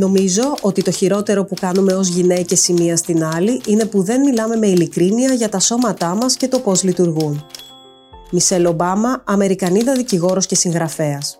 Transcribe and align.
Νομίζω 0.00 0.56
ότι 0.60 0.82
το 0.82 0.90
χειρότερο 0.90 1.44
που 1.44 1.54
κάνουμε 1.60 1.92
ως 1.92 2.08
γυναίκες 2.08 2.68
η 2.68 2.72
μία 2.72 2.96
στην 2.96 3.24
άλλη 3.24 3.60
είναι 3.66 3.84
που 3.84 4.02
δεν 4.02 4.20
μιλάμε 4.20 4.56
με 4.56 4.66
ειλικρίνεια 4.66 5.32
για 5.32 5.48
τα 5.48 5.58
σώματά 5.58 6.14
μας 6.14 6.36
και 6.36 6.48
το 6.48 6.58
πώς 6.58 6.82
λειτουργούν. 6.82 7.46
Μισελ 8.30 8.66
Ομπάμα, 8.66 9.22
Αμερικανίδα 9.24 9.92
δικηγόρος 9.94 10.46
και 10.46 10.54
συγγραφέας. 10.54 11.38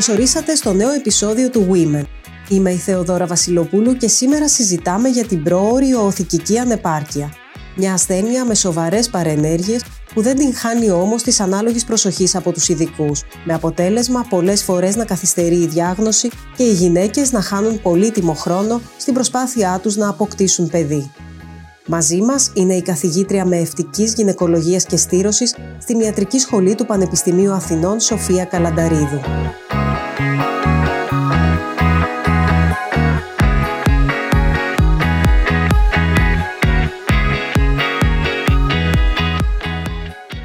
Καλωσορίσατε 0.00 0.54
στο 0.54 0.72
νέο 0.72 0.90
επεισόδιο 0.90 1.50
του 1.50 1.68
Women. 1.72 2.04
Είμαι 2.48 2.70
η 2.70 2.76
Θεοδόρα 2.76 3.26
Βασιλοπούλου 3.26 3.96
και 3.96 4.08
σήμερα 4.08 4.48
συζητάμε 4.48 5.08
για 5.08 5.24
την 5.24 5.42
πρόορη 5.42 5.94
οθικική 5.94 6.58
ανεπάρκεια. 6.58 7.32
Μια 7.76 7.92
ασθένεια 7.92 8.44
με 8.44 8.54
σοβαρές 8.54 9.08
παρενέργειες 9.08 9.84
που 10.14 10.22
δεν 10.22 10.36
την 10.36 10.54
χάνει 10.54 10.90
όμως 10.90 11.22
της 11.22 11.40
ανάλογης 11.40 11.84
προσοχής 11.84 12.34
από 12.34 12.52
τους 12.52 12.68
ειδικούς, 12.68 13.22
με 13.44 13.54
αποτέλεσμα 13.54 14.26
πολλές 14.28 14.62
φορές 14.62 14.96
να 14.96 15.04
καθυστερεί 15.04 15.60
η 15.60 15.66
διάγνωση 15.66 16.28
και 16.56 16.62
οι 16.62 16.72
γυναίκες 16.72 17.32
να 17.32 17.40
χάνουν 17.40 17.82
πολύτιμο 17.82 18.32
χρόνο 18.32 18.80
στην 18.96 19.14
προσπάθειά 19.14 19.78
τους 19.82 19.96
να 19.96 20.08
αποκτήσουν 20.08 20.68
παιδί. 20.68 21.10
Μαζί 21.86 22.20
μας 22.20 22.50
είναι 22.54 22.74
η 22.74 22.82
καθηγήτρια 22.82 23.44
με 23.44 23.56
ευτικής 23.56 24.14
γυναικολογίας 24.14 24.84
και 24.84 24.96
στήρωσης 24.96 25.56
στην 25.78 26.00
Ιατρική 26.00 26.38
Σχολή 26.38 26.74
του 26.74 26.86
Πανεπιστημίου 26.86 27.52
Αθηνών 27.52 28.00
Σοφία 28.00 28.44
Καλανταρίδου. 28.44 29.20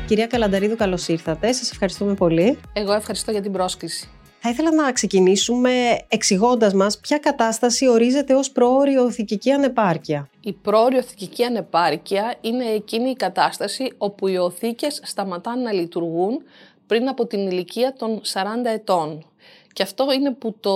Κυρία 0.07 0.27
Καλανταρίδου, 0.27 0.75
καλώς 0.75 1.07
ήρθατε. 1.07 1.51
Σας 1.51 1.71
ευχαριστούμε 1.71 2.13
πολύ. 2.13 2.59
Εγώ 2.73 2.93
ευχαριστώ 2.93 3.31
για 3.31 3.41
την 3.41 3.51
πρόσκληση. 3.51 4.09
Θα 4.39 4.49
ήθελα 4.49 4.71
να 4.71 4.91
ξεκινήσουμε 4.91 5.71
εξηγώντας 6.07 6.73
μας 6.73 6.99
ποια 6.99 7.17
κατάσταση 7.17 7.87
ορίζεται 7.87 8.33
ως 8.33 8.51
πρόωριο 8.51 9.11
θηκική 9.11 9.51
ανεπάρκεια. 9.51 10.29
Η 10.41 10.53
πρόωριο 10.53 11.01
θηκική 11.01 11.43
ανεπάρκεια 11.43 12.35
είναι 12.41 12.65
εκείνη 12.65 13.09
η 13.09 13.15
κατάσταση 13.15 13.93
όπου 13.97 14.27
οι 14.27 14.37
οθήκες 14.37 14.99
σταματάνε 15.03 15.61
να 15.61 15.71
λειτουργούν 15.71 16.43
πριν 16.87 17.07
από 17.07 17.27
την 17.27 17.47
ηλικία 17.47 17.93
των 17.93 18.21
40 18.33 18.41
ετών. 18.65 19.25
Και 19.75 19.83
αυτό 19.83 20.11
είναι 20.13 20.31
που 20.31 20.55
το 20.59 20.75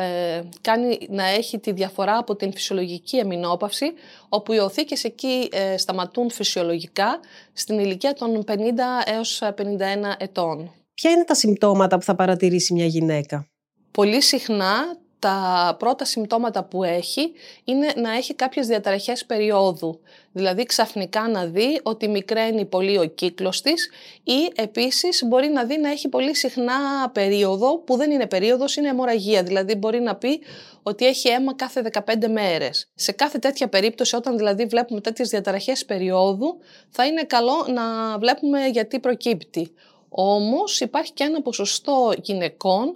ε, 0.00 0.42
κάνει 0.60 0.98
να 1.10 1.26
έχει 1.26 1.58
τη 1.58 1.72
διαφορά 1.72 2.16
από 2.16 2.36
την 2.36 2.52
φυσιολογική 2.52 3.16
εμεινόπαυση, 3.16 3.92
όπου 4.28 4.52
οι 4.52 4.58
οθήκες 4.58 5.04
εκεί 5.04 5.48
ε, 5.52 5.76
σταματούν 5.76 6.30
φυσιολογικά 6.30 7.20
στην 7.52 7.78
ηλικία 7.78 8.12
των 8.12 8.44
50 8.46 8.56
έως 9.04 9.42
51 9.42 9.52
ετών. 10.18 10.70
Ποια 10.94 11.10
είναι 11.10 11.24
τα 11.24 11.34
συμπτώματα 11.34 11.98
που 11.98 12.02
θα 12.04 12.14
παρατηρήσει 12.14 12.72
μια 12.72 12.86
γυναίκα; 12.86 13.48
Πολύ 13.90 14.22
συχνά 14.22 14.96
τα 15.18 15.76
πρώτα 15.78 16.04
συμπτώματα 16.04 16.64
που 16.64 16.84
έχει 16.84 17.32
είναι 17.64 17.92
να 17.96 18.12
έχει 18.12 18.34
κάποιες 18.34 18.66
διαταραχές 18.66 19.26
περίοδου. 19.26 20.00
Δηλαδή 20.32 20.64
ξαφνικά 20.64 21.28
να 21.28 21.46
δει 21.46 21.80
ότι 21.82 22.08
μικραίνει 22.08 22.64
πολύ 22.64 22.98
ο 22.98 23.04
κύκλος 23.04 23.60
της 23.60 23.90
ή 24.22 24.52
επίσης 24.54 25.24
μπορεί 25.26 25.48
να 25.48 25.64
δει 25.64 25.78
να 25.78 25.90
έχει 25.90 26.08
πολύ 26.08 26.36
συχνά 26.36 27.10
περίοδο 27.12 27.78
που 27.78 27.96
δεν 27.96 28.10
είναι 28.10 28.26
περίοδος, 28.26 28.76
είναι 28.76 28.88
αιμορραγία. 28.88 29.42
Δηλαδή 29.42 29.74
μπορεί 29.74 30.00
να 30.00 30.16
πει 30.16 30.40
ότι 30.82 31.06
έχει 31.06 31.28
αίμα 31.28 31.54
κάθε 31.54 31.82
15 31.92 32.28
μέρες. 32.28 32.90
Σε 32.94 33.12
κάθε 33.12 33.38
τέτοια 33.38 33.68
περίπτωση 33.68 34.16
όταν 34.16 34.36
δηλαδή 34.36 34.64
βλέπουμε 34.64 35.00
τέτοιες 35.00 35.28
διαταραχές 35.28 35.84
περίοδου 35.84 36.58
θα 36.90 37.06
είναι 37.06 37.22
καλό 37.22 37.66
να 37.68 38.18
βλέπουμε 38.18 38.66
γιατί 38.66 39.00
προκύπτει. 39.00 39.74
Όμως 40.08 40.80
υπάρχει 40.80 41.12
και 41.12 41.24
ένα 41.24 41.42
ποσοστό 41.42 42.12
γυναικών 42.22 42.92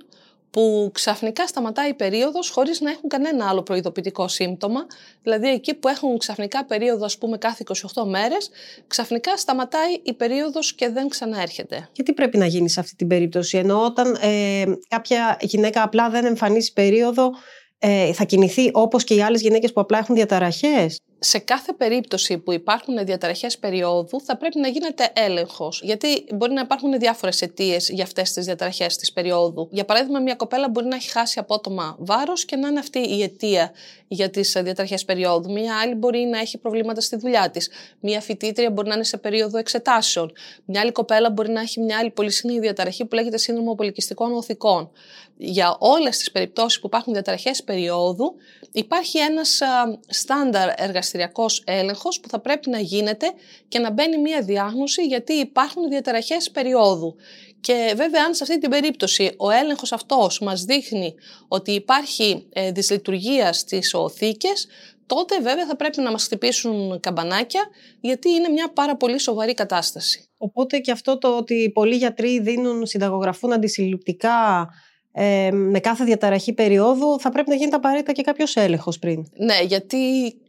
που 0.51 0.91
ξαφνικά 0.93 1.47
σταματάει 1.47 1.89
η 1.89 1.95
περίοδος 1.95 2.51
χωρίς 2.51 2.81
να 2.81 2.91
έχουν 2.91 3.09
κανένα 3.09 3.49
άλλο 3.49 3.63
προειδοποιητικό 3.63 4.29
σύμπτωμα. 4.29 4.87
Δηλαδή 5.23 5.49
εκεί 5.49 5.75
που 5.75 5.89
έχουν 5.89 6.19
ξαφνικά 6.19 6.65
περίοδο 6.65 7.05
ας 7.05 7.19
πούμε 7.19 7.39
κάθε 7.39 7.65
28 7.95 8.05
μέρες, 8.07 8.51
ξαφνικά 8.87 9.37
σταματάει 9.37 9.93
η 10.03 10.13
περίοδος 10.13 10.75
και 10.75 10.89
δεν 10.89 11.09
ξαναέρχεται. 11.09 11.89
Και 11.93 12.03
τι 12.03 12.13
πρέπει 12.13 12.39
να 12.39 12.47
γίνει 12.47 12.69
σε 12.69 12.81
αυτή 12.81 12.97
την 12.97 13.07
περίπτωση, 13.07 13.59
ενώ 13.59 13.85
όταν 13.85 14.19
ε, 14.21 14.65
κάποια 14.89 15.39
γυναίκα 15.41 15.83
απλά 15.83 16.11
δεν 16.11 16.25
εμφανίσει 16.25 16.73
περίοδο, 16.73 17.31
ε, 17.79 18.13
θα 18.13 18.25
κινηθεί 18.25 18.71
όπως 18.73 19.05
και 19.05 19.15
οι 19.15 19.23
άλλες 19.23 19.41
γυναίκες 19.41 19.73
που 19.73 19.81
απλά 19.81 19.99
έχουν 19.99 20.15
διαταραχές; 20.15 21.01
Σε 21.19 21.39
κάθε 21.39 21.73
περίπτωση 21.73 22.39
που 22.39 22.53
υπάρχουν 22.53 23.05
διαταραχές 23.05 23.59
περίοδου 23.59 24.21
θα 24.25 24.37
πρέπει 24.37 24.59
να 24.59 24.69
γίνεται 24.69 25.13
έλεγχος. 25.13 25.81
Γιατί 25.85 26.25
μπορεί 26.35 26.53
να 26.53 26.61
υπάρχουν 26.61 26.99
διάφορες 26.99 27.43
αιτίες 27.43 27.89
για 27.89 28.05
αυτές 28.05 28.33
τις 28.33 28.45
διαταραχές 28.45 28.97
της 28.97 29.13
περίοδου. 29.13 29.69
Για 29.73 29.85
παράδειγμα, 29.85 30.21
μια 30.21 30.35
κοπέλα 30.35 30.69
μπορεί 30.69 30.87
να 30.87 30.97
έχει 30.97 31.11
χάσει 31.11 31.39
απότομα 31.39 31.97
βάρος 31.99 32.45
και 32.45 32.57
να 32.57 32.69
είναι 32.69 32.79
αυτή 32.79 32.99
η 32.99 33.23
αιτία 33.23 33.73
για 34.09 34.31
τις 34.31 34.53
διαταραχές 34.53 35.05
περίοδου. 35.05 35.53
Μια 35.53 35.79
άλλη 35.79 35.95
μπορεί 35.95 36.19
να 36.19 36.39
έχει 36.39 36.59
προβλήματα 36.59 37.01
στη 37.01 37.17
δουλειά 37.17 37.51
της. 37.51 37.71
Μια 38.01 38.21
φοιτήτρια 38.21 38.71
μπορεί 38.71 38.89
να 38.89 38.95
είναι 38.95 39.05
σε 39.05 39.17
περίοδο 39.17 39.59
εξετάσεων. 39.59 40.33
Μια 40.65 40.81
άλλη 40.81 40.93
κοπέλα 40.93 41.31
μπορεί 41.31 41.51
να 41.51 41.61
έχει 41.61 41.81
μια 41.81 41.99
άλλη 41.99 42.11
πολύ 42.11 42.31
συχνή 42.31 42.59
διαταραχή 42.59 43.05
που 43.05 43.15
λέγεται 43.15 43.39
σύνδρομο 43.39 43.75
πολικιστικών 43.75 44.33
οθικών. 44.33 44.91
Για 45.37 45.77
όλες 45.79 46.17
τις 46.17 46.31
περιπτώσεις 46.31 46.81
που 46.81 46.87
υπάρχουν 46.87 47.13
διαταραχές 47.13 47.63
περίοδου 47.63 48.35
υπάρχει 48.73 49.19
ένας 49.19 49.61
στάνταρ 50.09 50.69
εργασίας 50.77 51.08
εργαστηριακό 51.15 51.47
έλεγχος 51.65 52.21
που 52.21 52.29
θα 52.29 52.41
πρέπει 52.41 52.71
να 52.71 52.79
γίνεται 52.79 53.27
και 53.69 53.79
να 53.79 53.91
μπαίνει 53.91 54.19
μια 54.19 54.43
διάγνωση 54.43 55.03
γιατί 55.03 55.33
υπάρχουν 55.33 55.89
διαταραχές 55.89 56.51
περίοδου. 56.51 57.15
Και 57.61 57.93
βέβαια 57.97 58.25
αν 58.25 58.35
σε 58.35 58.43
αυτή 58.43 58.59
την 58.59 58.71
περίπτωση 58.71 59.35
ο 59.37 59.51
έλεγχος 59.51 59.93
αυτός 59.93 60.41
μας 60.41 60.65
δείχνει 60.65 61.15
ότι 61.49 61.73
υπάρχει 61.73 62.47
ε, 62.53 62.73
δυσλειτουργία 62.73 63.53
στις 63.53 63.95
οθήκες, 63.95 64.67
τότε 65.07 65.41
βέβαια 65.41 65.67
θα 65.67 65.77
πρέπει 65.77 66.01
να 66.01 66.11
μας 66.11 66.25
χτυπήσουν 66.25 67.01
καμπανάκια 67.01 67.69
γιατί 68.01 68.31
είναι 68.31 68.49
μια 68.49 68.71
πάρα 68.73 68.97
πολύ 68.97 69.19
σοβαρή 69.19 69.55
κατάσταση. 69.55 70.29
Οπότε 70.37 70.79
και 70.79 70.91
αυτό 70.91 71.19
το 71.19 71.37
ότι 71.37 71.71
πολλοί 71.75 71.97
γιατροί 71.97 72.41
δίνουν, 72.41 72.87
συνταγογραφούν 72.87 73.53
αντισυλληπτικά 73.53 74.69
ε, 75.13 75.51
με 75.51 75.81
κάθε 75.81 76.05
διαταραχή 76.05 76.53
περίοδου 76.53 77.21
θα 77.21 77.31
πρέπει 77.31 77.49
να 77.49 77.55
γίνεται 77.55 77.77
απαραίτητα 77.77 78.13
και 78.13 78.23
κάποιος 78.23 78.57
έλεγχος 78.57 78.99
πριν. 78.99 79.27
Ναι, 79.37 79.61
γιατί 79.67 79.97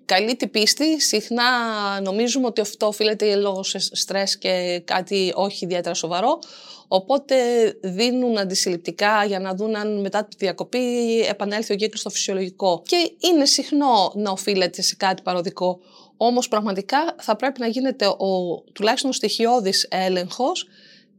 καλή 0.10 0.36
την 0.36 0.52
πίστη 0.52 1.02
συχνά 1.02 1.44
νομίζουμε 2.02 2.46
ότι 2.46 2.62
αυτό 2.62 2.88
οφείλεται 2.88 3.36
λόγω 3.36 3.64
στρες 3.92 4.38
και 4.38 4.82
κάτι 4.86 5.32
όχι 5.36 5.66
ιδιαίτερα 5.66 5.96
σοβαρό 5.96 6.40
οπότε 6.88 7.36
δίνουν 7.82 8.38
αντισυλληπτικά 8.38 9.26
για 9.26 9.40
να 9.40 9.56
δουν 9.56 9.76
αν 9.76 10.02
μετά 10.02 10.26
τη 10.26 10.36
διακοπή 10.40 11.20
επανέλθει 11.20 11.74
ο 11.74 11.76
κύκλος 11.76 12.00
στο 12.00 12.10
φυσιολογικό. 12.10 12.84
Και 12.86 13.12
είναι 13.28 13.46
συχνό 13.46 14.12
να 14.16 14.32
οφείλεται 14.32 14.82
σε 14.82 14.96
κάτι 14.96 15.22
παροδικό. 15.22 15.80
Όμως 16.18 16.48
πραγματικά 16.48 17.16
θα 17.20 17.36
πρέπει 17.36 17.60
να 17.60 17.68
γίνεται 17.68 18.06
ο 18.08 18.62
τουλάχιστον 18.74 19.14
στοιχειώδης 19.14 19.88
έλεγχος 19.90 20.68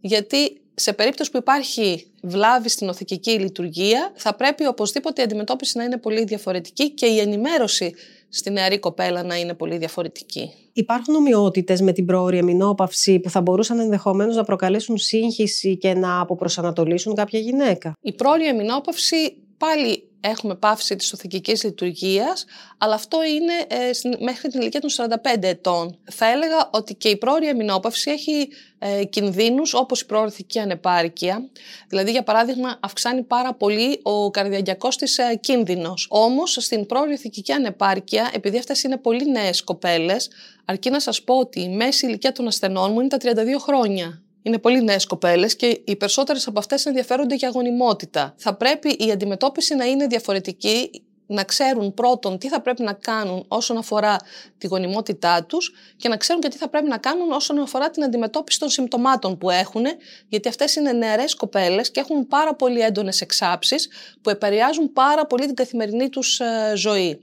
γιατί 0.00 0.60
σε 0.74 0.92
περίπτωση 0.92 1.30
που 1.30 1.36
υπάρχει 1.36 2.12
βλάβη 2.22 2.68
στην 2.68 2.88
οθικική 2.88 3.30
λειτουργία, 3.30 4.12
θα 4.14 4.34
πρέπει 4.34 4.66
οπωσδήποτε 4.66 5.20
η 5.20 5.24
αντιμετώπιση 5.24 5.78
να 5.78 5.84
είναι 5.84 5.96
πολύ 5.96 6.24
διαφορετική 6.24 6.90
και 6.90 7.06
η 7.06 7.18
ενημέρωση 7.18 7.94
στη 8.30 8.50
νεαρή 8.50 8.78
κοπέλα 8.78 9.22
να 9.22 9.38
είναι 9.38 9.54
πολύ 9.54 9.76
διαφορετική. 9.76 10.50
Υπάρχουν 10.72 11.14
ομοιότητες 11.14 11.80
με 11.80 11.92
την 11.92 12.06
πρόορια 12.06 12.44
μηνόπαυση 12.44 13.18
που 13.20 13.30
θα 13.30 13.40
μπορούσαν 13.40 13.78
ενδεχομένως 13.78 14.36
να 14.36 14.44
προκαλέσουν 14.44 14.98
σύγχυση 14.98 15.76
και 15.76 15.94
να 15.94 16.20
αποπροσανατολίσουν 16.20 17.14
κάποια 17.14 17.38
γυναίκα; 17.38 17.92
Η 18.00 18.12
πρόορια 18.12 18.54
μηνόπαυση 18.54 19.36
πάλι 19.58 20.09
έχουμε 20.20 20.54
πάυση 20.54 20.96
της 20.96 21.12
οθικικής 21.12 21.64
λειτουργίας, 21.64 22.44
αλλά 22.78 22.94
αυτό 22.94 23.18
είναι 23.22 23.52
ε, 23.68 23.90
μέχρι 24.24 24.48
την 24.48 24.60
ηλικία 24.60 24.80
των 24.80 24.90
45 25.34 25.42
ετών. 25.42 25.98
Θα 26.10 26.26
έλεγα 26.26 26.68
ότι 26.72 26.94
και 26.94 27.08
η 27.08 27.16
πρόορια 27.16 27.56
μηνόπαυση 27.56 28.10
έχει 28.10 28.48
ε, 28.78 29.04
κινδύνους 29.04 29.74
όπως 29.74 30.00
η 30.00 30.06
προορθική 30.06 30.58
ανεπάρκεια. 30.58 31.48
Δηλαδή, 31.88 32.10
για 32.10 32.22
παράδειγμα, 32.22 32.78
αυξάνει 32.80 33.22
πάρα 33.22 33.54
πολύ 33.54 34.00
ο 34.02 34.30
καρδιαγγειακός 34.30 34.96
της 34.96 35.18
ε, 35.18 35.34
κίνδυνος. 35.34 36.06
Όμως, 36.10 36.56
στην 36.60 36.86
πρόορια 36.86 37.16
θηκική 37.16 37.52
ανεπάρκεια, 37.52 38.30
επειδή 38.34 38.58
αυτές 38.58 38.82
είναι 38.82 38.96
πολύ 38.96 39.30
νέες 39.30 39.64
κοπέλες, 39.64 40.30
αρκεί 40.64 40.90
να 40.90 41.00
σας 41.00 41.22
πω 41.22 41.38
ότι 41.38 41.60
η 41.60 41.68
μέση 41.68 42.06
ηλικία 42.06 42.32
των 42.32 42.46
ασθενών 42.46 42.92
μου 42.92 43.00
είναι 43.00 43.08
τα 43.08 43.16
32 43.16 43.58
χρόνια 43.60 44.22
είναι 44.42 44.58
πολύ 44.58 44.82
νέες 44.82 45.06
κοπέλες 45.06 45.56
και 45.56 45.80
οι 45.84 45.96
περισσότερες 45.96 46.46
από 46.46 46.58
αυτές 46.58 46.86
ενδιαφέρονται 46.86 47.34
για 47.34 47.48
αγωνιμότητα. 47.48 48.34
Θα 48.36 48.54
πρέπει 48.54 48.88
η 48.88 49.10
αντιμετώπιση 49.10 49.74
να 49.74 49.84
είναι 49.84 50.06
διαφορετική 50.06 50.90
να 51.30 51.44
ξέρουν 51.44 51.94
πρώτον 51.94 52.38
τι 52.38 52.48
θα 52.48 52.60
πρέπει 52.60 52.82
να 52.82 52.92
κάνουν 52.92 53.44
όσον 53.48 53.76
αφορά 53.76 54.16
τη 54.58 54.66
γονιμότητά 54.66 55.44
τους 55.44 55.74
και 55.96 56.08
να 56.08 56.16
ξέρουν 56.16 56.42
και 56.42 56.48
τι 56.48 56.56
θα 56.56 56.68
πρέπει 56.68 56.88
να 56.88 56.98
κάνουν 56.98 57.32
όσον 57.32 57.58
αφορά 57.58 57.90
την 57.90 58.04
αντιμετώπιση 58.04 58.58
των 58.58 58.68
συμπτωμάτων 58.68 59.38
που 59.38 59.50
έχουν, 59.50 59.84
γιατί 60.28 60.48
αυτές 60.48 60.74
είναι 60.76 60.92
νεαρές 60.92 61.34
κοπέλες 61.34 61.90
και 61.90 62.00
έχουν 62.00 62.26
πάρα 62.26 62.54
πολύ 62.54 62.80
έντονες 62.80 63.20
εξάψεις 63.20 63.88
που 64.22 64.30
επηρεάζουν 64.30 64.92
πάρα 64.92 65.26
πολύ 65.26 65.46
την 65.46 65.54
καθημερινή 65.54 66.08
τους 66.08 66.40
ε, 66.40 66.72
ζωή. 66.74 67.18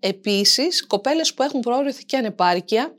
Επίσης, 0.00 0.86
κοπέλες 0.86 1.34
που 1.34 1.42
έχουν 1.42 1.60
πρόωρο 1.60 1.88
ηθική 1.88 2.16
ανεπάρκεια, 2.16 2.94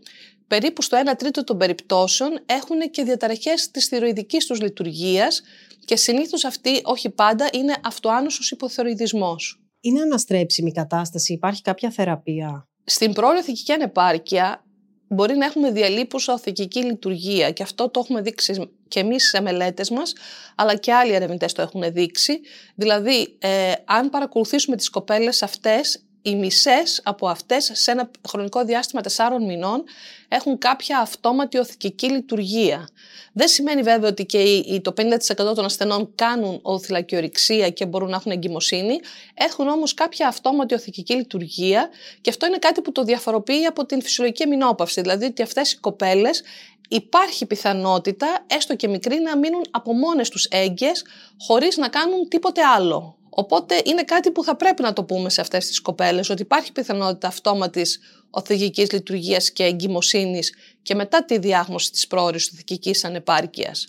περίπου 0.47 0.81
στο 0.81 0.97
1 1.05 1.17
τρίτο 1.17 1.44
των 1.44 1.57
περιπτώσεων 1.57 2.39
έχουν 2.45 2.79
και 2.91 3.03
διαταραχές 3.03 3.71
της 3.71 3.88
θηροειδικής 3.88 4.45
τους 4.45 4.61
λειτουργίας 4.61 5.41
και 5.85 5.95
συνήθως 5.95 6.45
αυτή, 6.45 6.81
όχι 6.83 7.09
πάντα, 7.09 7.49
είναι 7.53 7.75
αυτοάνωσος 7.83 8.51
υποθεροειδισμός. 8.51 9.61
Είναι 9.79 10.01
αναστρέψιμη 10.01 10.69
η 10.69 10.73
κατάσταση, 10.73 11.33
υπάρχει 11.33 11.61
κάποια 11.61 11.91
θεραπεία; 11.91 12.67
Στην 12.83 13.13
πρόορη 13.13 13.38
οθικική 13.38 13.71
ανεπάρκεια 13.71 14.65
μπορεί 15.07 15.38
να 15.38 15.45
έχουμε 15.45 15.71
διαλείπουσα 15.71 16.33
οθικική 16.33 16.83
λειτουργία 16.83 17.51
και 17.51 17.63
αυτό 17.63 17.89
το 17.89 17.99
έχουμε 17.99 18.21
δείξει 18.21 18.71
και 18.88 18.99
εμείς 18.99 19.29
σε 19.29 19.41
μελέτες 19.41 19.89
μας, 19.89 20.13
αλλά 20.55 20.75
και 20.75 20.94
άλλοι 20.94 21.13
ερευνητές 21.13 21.53
το 21.53 21.61
έχουν 21.61 21.83
δείξει. 21.94 22.39
Δηλαδή, 22.75 23.38
ε, 23.39 23.71
αν 23.85 24.09
παρακολουθήσουμε 24.09 24.75
τις 24.75 24.89
κοπέλες 24.89 25.44
αυτές, 25.44 26.06
οι 26.21 26.35
μισές 26.35 27.01
από 27.03 27.27
αυτές 27.27 27.71
σε 27.73 27.91
ένα 27.91 28.11
χρονικό 28.27 28.63
διάστημα 28.65 29.01
τεσσάρων 29.01 29.45
μηνών 29.45 29.83
έχουν 30.27 30.57
κάποια 30.57 30.99
αυτόματη 30.99 31.57
οθικική 31.57 32.09
λειτουργία. 32.11 32.89
Δεν 33.33 33.47
σημαίνει 33.47 33.81
βέβαια 33.81 34.09
ότι 34.09 34.25
και 34.25 34.63
το 34.81 34.93
50% 34.97 35.55
των 35.55 35.65
ασθενών 35.65 36.11
κάνουν 36.15 36.59
οθυλακιορυξία 36.61 37.69
και 37.69 37.85
μπορούν 37.85 38.09
να 38.09 38.15
έχουν 38.15 38.31
εγκυμοσύνη. 38.31 38.99
Έχουν 39.33 39.67
όμως 39.67 39.93
κάποια 39.93 40.27
αυτόματη 40.27 40.73
οθικική 40.73 41.13
λειτουργία 41.13 41.89
και 42.21 42.29
αυτό 42.29 42.45
είναι 42.45 42.57
κάτι 42.57 42.81
που 42.81 42.91
το 42.91 43.03
διαφοροποιεί 43.03 43.65
από 43.65 43.85
την 43.85 44.01
φυσιολογική 44.01 44.43
εμεινόπαυση. 44.43 45.01
Δηλαδή 45.01 45.25
ότι 45.25 45.41
αυτές 45.41 45.71
οι 45.71 45.77
κοπέλες 45.77 46.43
υπάρχει 46.87 47.45
πιθανότητα, 47.45 48.45
έστω 48.47 48.75
και 48.75 48.87
μικρή, 48.87 49.19
να 49.19 49.37
μείνουν 49.37 49.61
από 49.71 49.93
μόνες 49.93 50.29
τους 50.29 50.45
έγκυες 50.45 51.05
χωρίς 51.39 51.77
να 51.77 51.87
κάνουν 51.87 52.27
τίποτε 52.27 52.61
άλλο. 52.61 53.17
Οπότε 53.39 53.81
είναι 53.85 54.03
κάτι 54.03 54.31
που 54.31 54.43
θα 54.43 54.55
πρέπει 54.55 54.81
να 54.81 54.93
το 54.93 55.03
πούμε 55.03 55.29
σε 55.29 55.41
αυτές 55.41 55.67
τις 55.67 55.81
κοπέλες, 55.81 56.29
ότι 56.29 56.41
υπάρχει 56.41 56.71
πιθανότητα 56.71 57.27
αυτόματης 57.27 57.99
οθυγικής 58.29 58.91
λειτουργίας 58.91 59.51
και 59.51 59.63
εγκυμοσύνης 59.63 60.53
και 60.81 60.95
μετά 60.95 61.25
τη 61.25 61.37
διάγνωση 61.37 61.91
της 61.91 62.07
πρόορης 62.07 62.51
οθυγικής 62.53 63.03
ανεπάρκειας. 63.03 63.87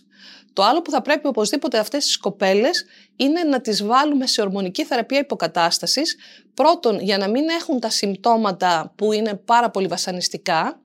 Το 0.53 0.63
άλλο 0.63 0.83
που 0.83 0.91
θα 0.91 1.03
πρέπει 1.03 1.27
οπωσδήποτε 1.27 1.79
αυτές 1.79 2.05
τις 2.05 2.19
κοπέλες 2.19 2.85
είναι 3.17 3.43
να 3.43 3.61
τις 3.61 3.85
βάλουμε 3.85 4.27
σε 4.27 4.41
ορμονική 4.41 4.85
θεραπεία 4.85 5.19
υποκατάστασης, 5.19 6.17
πρώτον 6.55 7.01
για 7.01 7.19
να 7.19 7.29
μην 7.29 7.49
έχουν 7.49 7.81
τα 7.81 7.91
συμπτώματα 7.91 8.93
που 8.97 9.13
είναι 9.13 9.35
πάρα 9.35 9.71
πολύ 9.71 9.87
βασανιστικά, 9.87 10.81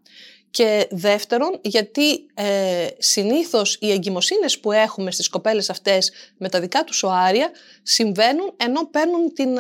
και 0.54 0.88
δεύτερον, 0.92 1.60
γιατί 1.62 2.26
ε, 2.34 2.88
συνήθως 2.98 3.78
οι 3.82 3.92
εγκυμοσύνες 3.92 4.60
που 4.60 4.72
έχουμε 4.72 5.12
στις 5.12 5.30
κοπέλες 5.30 5.70
αυτές 5.70 6.12
με 6.38 6.50
τα 6.50 6.60
δικά 6.60 6.84
τους 6.84 7.04
οάρια 7.04 7.52
συμβαίνουν 7.84 8.54
ενώ 8.58 8.86
παίρνουν 8.92 9.34
την 9.34 9.58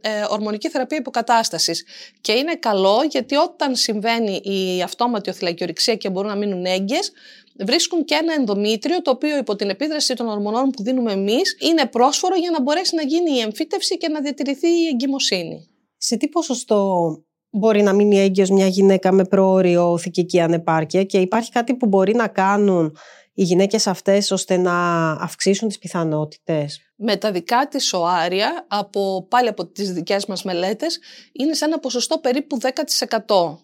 ε, 0.00 0.24
ορμονική 0.28 0.68
θεραπεία 0.68 0.98
υποκατάστασης. 0.98 1.84
Και 2.20 2.32
είναι 2.32 2.54
καλό 2.54 3.06
γιατί 3.10 3.36
όταν 3.36 3.76
συμβαίνει 3.76 4.36
η 4.36 4.82
αυτόματη 4.82 5.30
οθυλακιορυξία 5.30 5.94
και 5.94 6.10
μπορούν 6.10 6.30
να 6.30 6.36
μείνουν 6.36 6.64
έγκυες, 6.64 7.12
βρίσκουν 7.58 8.04
και 8.04 8.14
ένα 8.14 8.34
ενδομήτριο 8.34 9.02
το 9.02 9.10
οποίο 9.10 9.36
υπό 9.36 9.56
την 9.56 9.70
επίδραση 9.70 10.14
των 10.14 10.28
ορμονών 10.28 10.70
που 10.70 10.82
δίνουμε 10.82 11.12
εμείς 11.12 11.56
είναι 11.60 11.86
πρόσφορο 11.86 12.36
για 12.36 12.50
να 12.50 12.62
μπορέσει 12.62 12.94
να 12.94 13.02
γίνει 13.02 13.30
η 13.30 13.40
εμφύτευση 13.40 13.96
και 13.96 14.08
να 14.08 14.20
διατηρηθεί 14.20 14.68
η 14.68 14.86
εγκυμοσύνη. 14.86 15.68
Σε 15.96 16.16
τι 16.16 16.28
ποσοστό 16.28 17.23
μπορεί 17.54 17.82
να 17.82 17.92
μείνει 17.92 18.20
έγκυος 18.20 18.50
μια 18.50 18.66
γυναίκα 18.66 19.12
με 19.12 19.24
πρόωριο 19.24 19.98
θηκική 19.98 20.40
ανεπάρκεια 20.40 21.04
και 21.04 21.18
υπάρχει 21.18 21.50
κάτι 21.50 21.74
που 21.74 21.86
μπορεί 21.86 22.14
να 22.14 22.28
κάνουν 22.28 22.96
οι 23.34 23.42
γυναίκες 23.42 23.86
αυτές 23.86 24.30
ώστε 24.30 24.56
να 24.56 25.10
αυξήσουν 25.10 25.68
τις 25.68 25.78
πιθανότητες; 25.78 26.80
Με 26.96 27.16
τα 27.16 27.30
δικά 27.30 27.68
της 27.68 27.92
οάρια, 27.92 28.66
από, 28.68 29.26
πάλι 29.30 29.48
από 29.48 29.66
τις 29.66 29.92
δικές 29.92 30.26
μας 30.26 30.42
μελέτες, 30.42 30.98
είναι 31.32 31.54
σε 31.54 31.64
ένα 31.64 31.78
ποσοστό 31.78 32.18
περίπου 32.18 32.58
10%. 32.60 33.58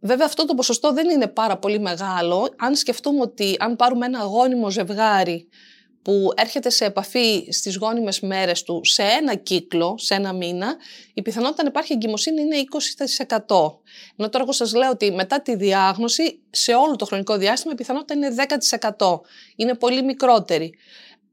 Βέβαια 0.00 0.26
αυτό 0.26 0.44
το 0.44 0.54
ποσοστό 0.54 0.92
δεν 0.92 1.10
είναι 1.10 1.26
πάρα 1.26 1.58
πολύ 1.58 1.80
μεγάλο. 1.80 2.48
Αν 2.58 2.74
σκεφτούμε 2.74 3.20
ότι 3.20 3.56
αν 3.58 3.76
πάρουμε 3.76 4.06
ένα 4.06 4.18
αγώνιμο 4.18 4.70
ζευγάρι 4.70 5.48
που 6.02 6.32
έρχεται 6.36 6.70
σε 6.70 6.84
επαφή 6.84 7.46
στις 7.50 7.76
γόνιμες 7.76 8.20
μέρες 8.20 8.62
του 8.62 8.80
σε 8.84 9.02
ένα 9.02 9.34
κύκλο, 9.34 9.94
σε 9.98 10.14
ένα 10.14 10.32
μήνα, 10.32 10.76
η 11.14 11.22
πιθανότητα 11.22 11.62
να 11.62 11.68
υπάρχει 11.68 11.92
εγκυμοσύνη 11.92 12.40
είναι 12.40 12.56
20%. 12.56 13.80
Ενώ 14.16 14.28
τώρα 14.28 14.44
εγώ 14.44 14.52
σας 14.52 14.74
λέω 14.74 14.90
ότι 14.90 15.12
μετά 15.12 15.42
τη 15.42 15.56
διάγνωση, 15.56 16.38
σε 16.50 16.74
όλο 16.74 16.96
το 16.96 17.04
χρονικό 17.04 17.36
διάστημα, 17.36 17.72
η 17.72 17.76
πιθανότητα 17.76 18.14
είναι 18.14 18.34
10%. 18.98 19.20
Είναι 19.56 19.74
πολύ 19.74 20.02
μικρότερη. 20.02 20.74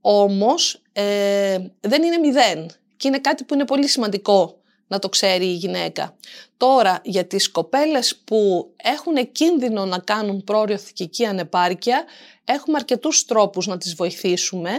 Όμως, 0.01 0.81
ε, 0.91 1.57
δεν 1.79 2.03
είναι 2.03 2.17
μηδέν. 2.17 2.69
Και 2.97 3.07
είναι 3.07 3.19
κάτι 3.19 3.43
που 3.43 3.53
είναι 3.53 3.65
πολύ 3.65 3.87
σημαντικό 3.87 4.59
να 4.89 4.99
το 4.99 5.09
ξέρει 5.09 5.45
η 5.45 5.53
γυναίκα. 5.53 6.15
Τώρα, 6.57 7.01
για 7.03 7.25
τις 7.25 7.51
κοπέλες 7.51 8.15
που 8.15 8.69
έχουν 8.75 9.31
κίνδυνο 9.31 9.85
να 9.85 9.99
κάνουν 9.99 10.43
πρόοριο 10.43 10.77
θηκική 10.77 11.25
ανεπάρκεια, 11.25 12.03
έχουμε 12.45 12.77
αρκετούς 12.77 13.25
τρόπους 13.25 13.67
να 13.67 13.77
τις 13.77 13.95
βοηθήσουμε, 13.95 14.71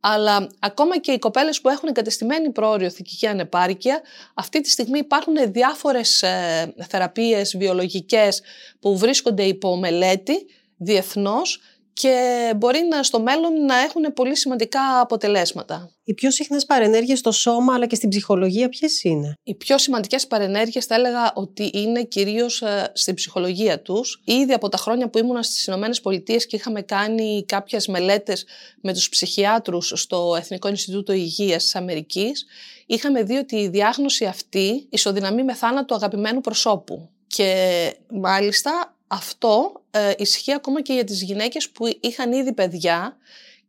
αλλά 0.00 0.48
ακόμα 0.58 0.98
και 0.98 1.12
οι 1.12 1.18
κοπέλες 1.18 1.60
που 1.60 1.68
έχουν 1.68 1.88
εγκατεστημένη 1.88 2.50
πρόοριο 2.50 2.90
θηκική 2.90 3.26
ανεπάρκεια, 3.26 4.00
αυτή 4.34 4.60
τη 4.60 4.70
στιγμή 4.70 4.98
υπάρχουν 4.98 5.34
διάφορες 5.52 6.22
ε, 6.22 6.74
θεραπείες 6.88 7.56
βιολογικές 7.56 8.42
που 8.80 8.98
βρίσκονται 8.98 9.42
υπό 9.42 9.76
μελέτη 9.76 10.46
διεθνώς 10.76 11.60
και 12.00 12.52
μπορεί 12.56 12.78
να, 12.90 13.02
στο 13.02 13.20
μέλλον 13.20 13.64
να 13.64 13.78
έχουν 13.78 14.12
πολύ 14.14 14.36
σημαντικά 14.36 15.00
αποτελέσματα. 15.00 15.90
Οι 16.04 16.14
πιο 16.14 16.30
συχνές 16.30 16.64
παρενέργειες 16.64 17.18
στο 17.18 17.32
σώμα 17.32 17.74
αλλά 17.74 17.86
και 17.86 17.94
στην 17.94 18.08
ψυχολογία 18.08 18.68
ποιες 18.68 19.02
είναι; 19.02 19.34
Οι 19.42 19.54
πιο 19.54 19.78
σημαντικές 19.78 20.26
παρενέργειες 20.26 20.84
θα 20.84 20.94
έλεγα 20.94 21.32
ότι 21.34 21.70
είναι 21.74 22.02
κυρίως 22.02 22.62
ε, 22.62 22.90
στην 22.94 23.14
ψυχολογία 23.14 23.80
τους. 23.80 24.22
Ήδη 24.24 24.52
από 24.52 24.68
τα 24.68 24.76
χρόνια 24.76 25.08
που 25.10 25.18
ήμουνα 25.18 25.42
στις 25.42 25.66
Ηνωμένες 25.66 26.00
Πολιτείες 26.00 26.46
και 26.46 26.56
είχαμε 26.56 26.82
κάνει 26.82 27.44
κάποιες 27.46 27.86
μελέτες 27.86 28.46
με 28.82 28.92
τους 28.92 29.08
ψυχιάτρους 29.08 29.92
στο 29.96 30.34
Εθνικό 30.38 30.68
Ινστιτούτο 30.68 31.12
Υγείας 31.12 31.62
της 31.62 31.74
Αμερικής, 31.74 32.46
είχαμε 32.86 33.22
δει 33.22 33.36
ότι 33.36 33.56
η 33.56 33.68
διάγνωση 33.68 34.24
αυτή 34.24 34.86
ισοδυναμεί 34.90 35.44
με 35.44 35.54
θάνατο 35.54 35.94
αγαπημένου 35.94 36.40
προσώπου. 36.40 37.08
Και 37.26 37.94
μάλιστα 38.10 38.96
αυτό 39.06 39.82
ε, 39.98 40.14
ισχύει 40.18 40.52
ακόμα 40.52 40.82
και 40.82 40.92
για 40.92 41.04
τις 41.04 41.22
γυναίκες 41.22 41.70
που 41.70 41.98
είχαν 42.00 42.32
ήδη 42.32 42.52
παιδιά 42.52 43.16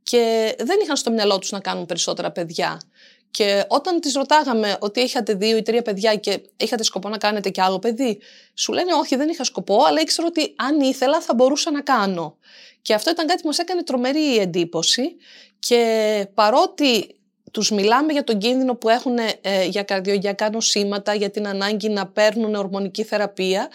και 0.04 0.56
δεν 0.60 0.80
είχαν 0.84 0.98
στο 0.98 1.12
μυαλό 1.12 1.40
τους 1.40 1.52
να 1.52 1.60
κάνουν 1.60 1.86
περισσότερα 1.86 2.32
παιδιά. 2.32 2.82
Και 3.32 3.66
όταν 3.68 4.00
τις 4.00 4.14
ρωτάγαμε 4.14 4.78
ότι 4.80 5.00
είχατε 5.00 5.34
δύο 5.34 5.58
ή 5.58 5.62
τρία 5.62 5.82
παιδιά 5.82 6.16
και 6.16 6.42
είχατε 6.58 6.84
σκοπό 6.84 7.10
να 7.10 7.18
κάνετε 7.18 7.50
και 7.50 7.62
άλλο 7.62 7.80
παιδί, 7.80 8.20
σου 8.54 8.74
λένε 8.74 8.94
όχι 8.94 9.16
δεν 9.16 9.30
είχα 9.30 9.44
σκοπό, 9.44 9.84
αλλά 9.84 10.02
ήξερα 10.02 10.28
ότι 10.28 10.54
αν 10.56 10.80
ήθελα 10.80 11.22
θα 11.22 11.34
μπορούσα 11.34 11.72
να 11.72 11.82
κάνω. 11.82 12.38
Και 12.82 12.94
αυτό 12.94 13.10
ήταν 13.10 13.28
κάτι 13.28 13.42
που 13.42 13.48
μας 13.48 13.58
έκανε 13.58 13.84
τρομερή 13.84 14.38
εντύπωση 14.38 15.16
και 15.60 16.28
παρότι 16.34 17.19
τους 17.52 17.72
μιλάμε 17.72 18.14
για 18.14 18.24
τον 18.24 18.38
κίνδυνο 18.38 18.76
που 18.76 18.90
έχουν 18.90 19.18
ε, 19.42 19.66
για 19.66 19.84
καρδιογειακά 19.84 20.50
νοσήματα, 20.50 21.14
για 21.14 21.30
την 21.30 21.48
ανάγκη 21.48 21.90
να 21.90 22.08
παίρνουν 22.08 22.56
ορμονική 22.56 23.04
θεραπεία, 23.04 23.68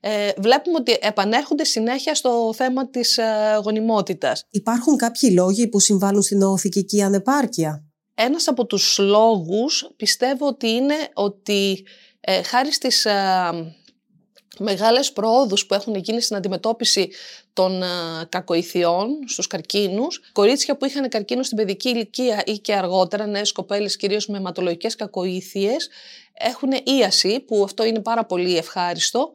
ε, 0.00 0.30
βλέπουμε 0.38 0.76
ότι 0.78 0.98
επανέρχονται 1.00 1.64
συνέχεια 1.64 2.14
στο 2.14 2.52
θέμα 2.54 2.88
της 2.88 3.18
ε, 3.18 3.24
γονιμότητας. 3.64 4.46
Υπάρχουν 4.50 4.96
κάποιοι 4.96 5.30
λόγοι 5.32 5.68
που 5.68 5.80
συμβάλλουν 5.80 6.22
στην 6.22 6.42
οθικική 6.42 7.02
ανεπάρκεια; 7.02 7.84
Ένας 8.14 8.48
από 8.48 8.66
τους 8.66 8.98
λόγους 8.98 9.90
πιστεύω 9.96 10.46
ότι 10.46 10.68
είναι 10.68 10.94
ότι 11.14 11.84
ε, 12.20 12.42
χάρη 12.42 12.72
στις 12.72 13.04
ε, 13.04 13.12
μεγάλες 14.58 15.12
προόδους 15.12 15.66
που 15.66 15.74
έχουν 15.74 15.94
γίνει 15.94 16.20
στην 16.20 16.36
αντιμετώπιση 16.36 17.10
των 17.52 17.82
ε, 17.82 17.86
κακοηθιών 18.28 19.08
στους 19.26 19.46
καρκίνους, 19.46 20.20
κορίτσια 20.32 20.76
που 20.76 20.84
είχαν 20.84 21.08
καρκίνο 21.08 21.42
στην 21.42 21.56
παιδική 21.56 21.88
ηλικία 21.88 22.42
ή 22.46 22.58
και 22.58 22.74
αργότερα, 22.74 23.26
νέες 23.26 23.52
κοπέλες 23.52 23.96
κυρίως 23.96 24.26
με 24.26 24.36
αιματολογικές 24.36 24.94
κακοήθειες, 24.94 25.88
έχουν 26.32 26.70
ίαση, 26.84 27.40
που 27.40 27.62
αυτό 27.64 27.84
είναι 27.84 28.00
πάρα 28.00 28.24
πολύ 28.24 28.56
ευχάριστο, 28.56 29.32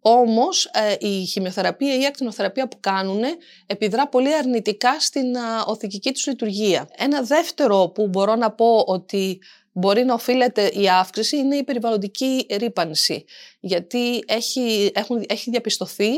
όμως 0.00 0.64
ε, 0.64 1.08
η 1.08 1.24
χημειοθεραπεία 1.24 1.94
ή 1.94 2.00
η 2.00 2.06
ακτινοθεραπεία 2.06 2.68
που 2.68 2.76
κάνουν 2.80 3.20
επιδρά 3.66 4.08
πολύ 4.08 4.34
αρνητικά 4.34 5.00
στην 5.00 5.36
α, 5.36 5.64
οθικική 5.66 6.12
τους 6.12 6.26
λειτουργία. 6.26 6.88
Ένα 6.96 7.22
δεύτερο 7.22 7.88
που 7.88 8.08
μπορώ 8.08 8.34
να 8.34 8.50
πω 8.50 8.84
ότι 8.86 9.40
μπορεί 9.72 10.04
να 10.04 10.14
οφείλεται 10.14 10.66
η 10.66 10.88
αύξηση 10.88 11.36
είναι 11.36 11.56
η 11.56 11.64
περιβαλλοντική 11.64 12.46
ρήπανση. 12.50 13.24
Γιατί 13.60 14.24
έχει, 14.26 14.90
έχουν, 14.94 15.24
έχει 15.28 15.50
διαπιστωθεί 15.50 16.10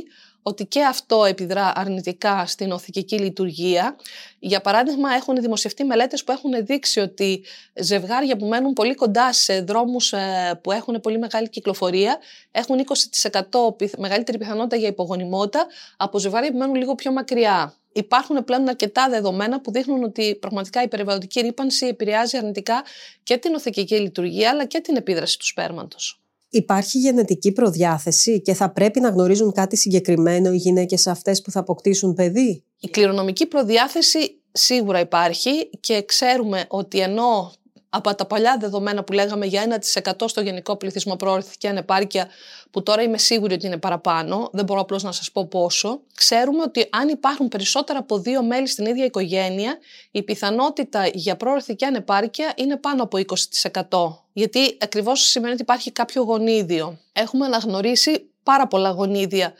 ότι 0.46 0.66
και 0.66 0.84
αυτό 0.84 1.24
επιδρά 1.24 1.72
αρνητικά 1.74 2.46
στην 2.46 2.72
οθικική 2.72 3.18
λειτουργία. 3.18 3.96
Για 4.38 4.60
παράδειγμα, 4.60 5.14
έχουν 5.14 5.34
δημοσιευτεί 5.34 5.84
μελέτες 5.84 6.24
που 6.24 6.32
έχουν 6.32 6.66
δείξει 6.66 7.00
ότι 7.00 7.44
ζευγάρια 7.74 8.36
που 8.36 8.46
μένουν 8.46 8.72
πολύ 8.72 8.94
κοντά 8.94 9.32
σε 9.32 9.60
δρόμους 9.60 10.12
ε, 10.12 10.60
που 10.62 10.72
έχουν 10.72 11.00
πολύ 11.00 11.18
μεγάλη 11.18 11.48
κυκλοφορία 11.48 12.18
έχουν 12.50 12.84
20% 13.20 13.98
μεγαλύτερη 13.98 14.38
πιθανότητα 14.38 14.76
για 14.76 14.88
υπογονιμότητα 14.88 15.66
από 15.96 16.18
ζευγάρια 16.18 16.50
που 16.50 16.58
μένουν 16.58 16.74
λίγο 16.74 16.94
πιο 16.94 17.12
μακριά. 17.12 17.74
Υπάρχουν 17.96 18.44
πλέον 18.44 18.68
αρκετά 18.68 19.08
δεδομένα 19.08 19.60
που 19.60 19.72
δείχνουν 19.72 20.02
ότι 20.02 20.34
πραγματικά 20.34 20.82
η 20.82 20.88
περιβαλλοντική 20.88 21.40
ρήπανση 21.40 21.86
επηρεάζει 21.86 22.36
αρνητικά 22.36 22.82
και 23.22 23.36
την 23.36 23.54
οθικική 23.54 23.94
λειτουργία 23.94 24.50
αλλά 24.50 24.64
και 24.64 24.80
την 24.80 24.96
επίδραση 24.96 25.38
του 25.38 25.46
σπέρματος. 25.46 26.20
Υπάρχει 26.48 26.98
γενετική 26.98 27.52
προδιάθεση 27.52 28.40
και 28.40 28.54
θα 28.54 28.70
πρέπει 28.70 29.00
να 29.00 29.08
γνωρίζουν 29.08 29.52
κάτι 29.52 29.76
συγκεκριμένο 29.76 30.52
οι 30.52 30.56
γυναίκες 30.56 31.06
αυτές 31.06 31.42
που 31.42 31.50
θα 31.50 31.60
αποκτήσουν 31.60 32.14
παιδί; 32.14 32.64
Η 32.80 32.88
κληρονομική 32.88 33.46
προδιάθεση 33.46 34.40
σίγουρα 34.52 35.00
υπάρχει 35.00 35.70
και 35.80 36.04
ξέρουμε 36.04 36.64
ότι 36.68 37.00
ενώ 37.00 37.52
από 37.96 38.14
τα 38.14 38.24
παλιά 38.24 38.56
δεδομένα 38.60 39.04
που 39.04 39.12
λέγαμε 39.12 39.46
για 39.46 39.80
1% 40.12 40.12
στο 40.26 40.40
γενικό 40.40 40.76
πληθυσμό 40.76 41.16
προορθική 41.16 41.66
ανεπάρκεια, 41.66 42.28
που 42.70 42.82
τώρα 42.82 43.02
είμαι 43.02 43.18
σίγουρη 43.18 43.54
ότι 43.54 43.66
είναι 43.66 43.76
παραπάνω, 43.76 44.48
δεν 44.52 44.64
μπορώ 44.64 44.80
απλώς 44.80 45.02
να 45.02 45.12
σας 45.12 45.30
πω 45.32 45.46
πόσο, 45.46 46.00
ξέρουμε 46.14 46.62
ότι 46.62 46.88
αν 46.90 47.08
υπάρχουν 47.08 47.48
περισσότερα 47.48 47.98
από 47.98 48.18
δύο 48.18 48.42
μέλη 48.42 48.66
στην 48.66 48.86
ίδια 48.86 49.04
οικογένεια, 49.04 49.78
η 50.10 50.22
πιθανότητα 50.22 51.06
για 51.06 51.36
προορθική 51.36 51.84
ανεπάρκεια 51.84 52.52
είναι 52.56 52.76
πάνω 52.76 53.02
από 53.02 53.18
20%. 53.90 54.22
Γιατί 54.32 54.76
ακριβώς 54.80 55.20
σημαίνει 55.20 55.52
ότι 55.52 55.62
υπάρχει 55.62 55.90
κάποιο 55.90 56.22
γονίδιο. 56.22 56.98
Έχουμε 57.12 57.46
αναγνωρίσει 57.46 58.30
πάρα 58.42 58.66
πολλά 58.66 58.90
γονίδια 58.90 59.54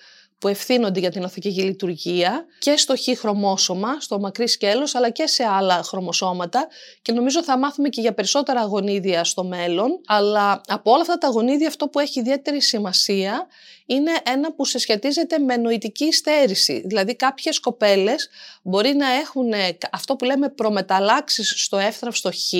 που 0.45 0.51
ευθύνονται 0.51 1.01
για 1.01 1.11
την 1.11 1.25
οθική 1.25 1.49
λειτουργία 1.49 2.45
και 2.59 2.77
στο 2.77 2.95
χ 2.97 3.19
χρωμόσωμα, 3.19 4.01
στο 4.01 4.19
μακρύ 4.19 4.49
σκέλος, 4.49 4.95
αλλά 4.95 5.11
και 5.11 5.27
σε 5.27 5.45
άλλα 5.45 5.83
χρωμοσώματα. 5.83 6.69
Και 7.03 7.13
νομίζω 7.13 7.43
θα 7.45 7.59
μάθουμε 7.59 7.89
και 7.89 8.01
για 8.01 8.15
περισσότερα 8.15 8.63
γονίδια 8.63 9.25
στο 9.25 9.45
μέλλον, 9.45 10.01
αλλά 10.07 10.61
από 10.67 10.91
όλα 10.91 11.01
αυτά 11.01 11.19
τα 11.19 11.29
γονίδια 11.29 11.69
αυτό 11.69 11.89
που 11.89 11.99
έχει 11.99 12.21
ιδιαίτερη 12.21 12.61
σημασία 12.61 13.47
είναι 13.87 14.11
ένα 14.25 14.55
που 14.55 14.65
σε 14.65 14.79
σχετίζεται 14.79 15.39
με 15.39 15.57
νοητική 15.57 16.13
στέρηση. 16.13 16.83
Δηλαδή 16.87 17.17
κάποιες 17.17 17.61
κοπέλες 17.61 18.29
μπορεί 18.63 18.95
να 18.95 19.11
έχουν 19.11 19.53
αυτό 19.93 20.17
που 20.17 20.25
λέμε 20.25 20.49
προμεταλλάξεις 20.49 21.55
στο 21.57 21.79
εύθραυστο 21.79 22.31
χ, 22.31 22.53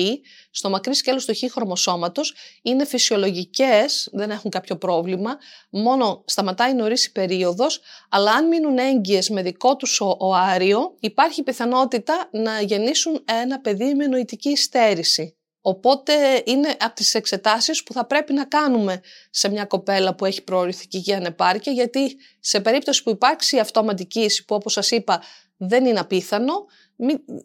στο 0.51 0.69
μακρύ 0.69 0.93
σκέλος 0.93 1.25
του 1.25 1.33
χ 1.33 1.51
χρωμοσώματος, 1.51 2.33
είναι 2.61 2.85
φυσιολογικές, 2.85 4.09
δεν 4.11 4.31
έχουν 4.31 4.51
κάποιο 4.51 4.77
πρόβλημα, 4.77 5.37
μόνο 5.69 6.23
σταματάει 6.25 6.73
νωρίς 6.73 7.05
η 7.05 7.11
περίοδος, 7.11 7.81
αλλά 8.09 8.31
αν 8.31 8.47
μείνουν 8.47 8.77
έγκυες 8.77 9.29
με 9.29 9.41
δικό 9.41 9.75
τους 9.75 10.01
οάριο, 10.17 10.95
υπάρχει 10.99 11.43
πιθανότητα 11.43 12.29
να 12.31 12.61
γεννήσουν 12.61 13.23
ένα 13.43 13.59
παιδί 13.59 13.93
με 13.95 14.07
νοητική 14.07 14.55
στέρηση. 14.55 15.37
Οπότε 15.67 16.43
είναι 16.45 16.75
από 16.79 16.95
τις 16.95 17.13
εξετάσεις 17.13 17.83
που 17.83 17.93
θα 17.93 18.05
πρέπει 18.05 18.33
να 18.33 18.45
κάνουμε 18.45 19.01
σε 19.29 19.49
μια 19.49 19.65
κοπέλα 19.65 20.15
που 20.15 20.25
έχει 20.25 20.43
προορυθική 20.43 21.13
ανεπάρκεια, 21.13 21.71
γιατί 21.71 22.15
σε 22.39 22.59
περίπτωση 22.59 23.03
που 23.03 23.09
υπάρξει 23.09 23.59
αυτόματη 23.59 24.05
κοίηση, 24.05 24.45
που 24.45 24.55
όπως 24.55 24.73
σας 24.73 24.91
είπα 24.91 25.21
δεν 25.57 25.85
είναι 25.85 25.99
απίθανο, 25.99 26.65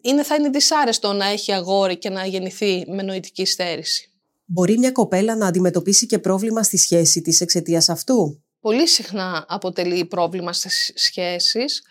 είναι, 0.01 0.23
θα 0.23 0.35
είναι 0.35 0.49
δυσάρεστο 0.49 1.13
να 1.13 1.25
έχει 1.25 1.51
αγόρι 1.51 1.97
και 1.97 2.09
να 2.09 2.25
γεννηθεί 2.25 2.85
με 2.87 3.01
νοητική 3.01 3.45
στέρηση. 3.45 4.11
Μπορεί 4.45 4.77
μια 4.77 4.91
κοπέλα 4.91 5.35
να 5.35 5.47
αντιμετωπίσει 5.47 6.05
και 6.05 6.19
πρόβλημα 6.19 6.63
στη 6.63 6.77
σχέση 6.77 7.21
της 7.21 7.41
εξαιτίας 7.41 7.89
αυτού; 7.89 8.43
Πολύ 8.59 8.87
συχνά 8.87 9.45
αποτελεί 9.47 10.05
πρόβλημα 10.05 10.53
στις 10.53 10.91
σχέσεις. 10.95 11.81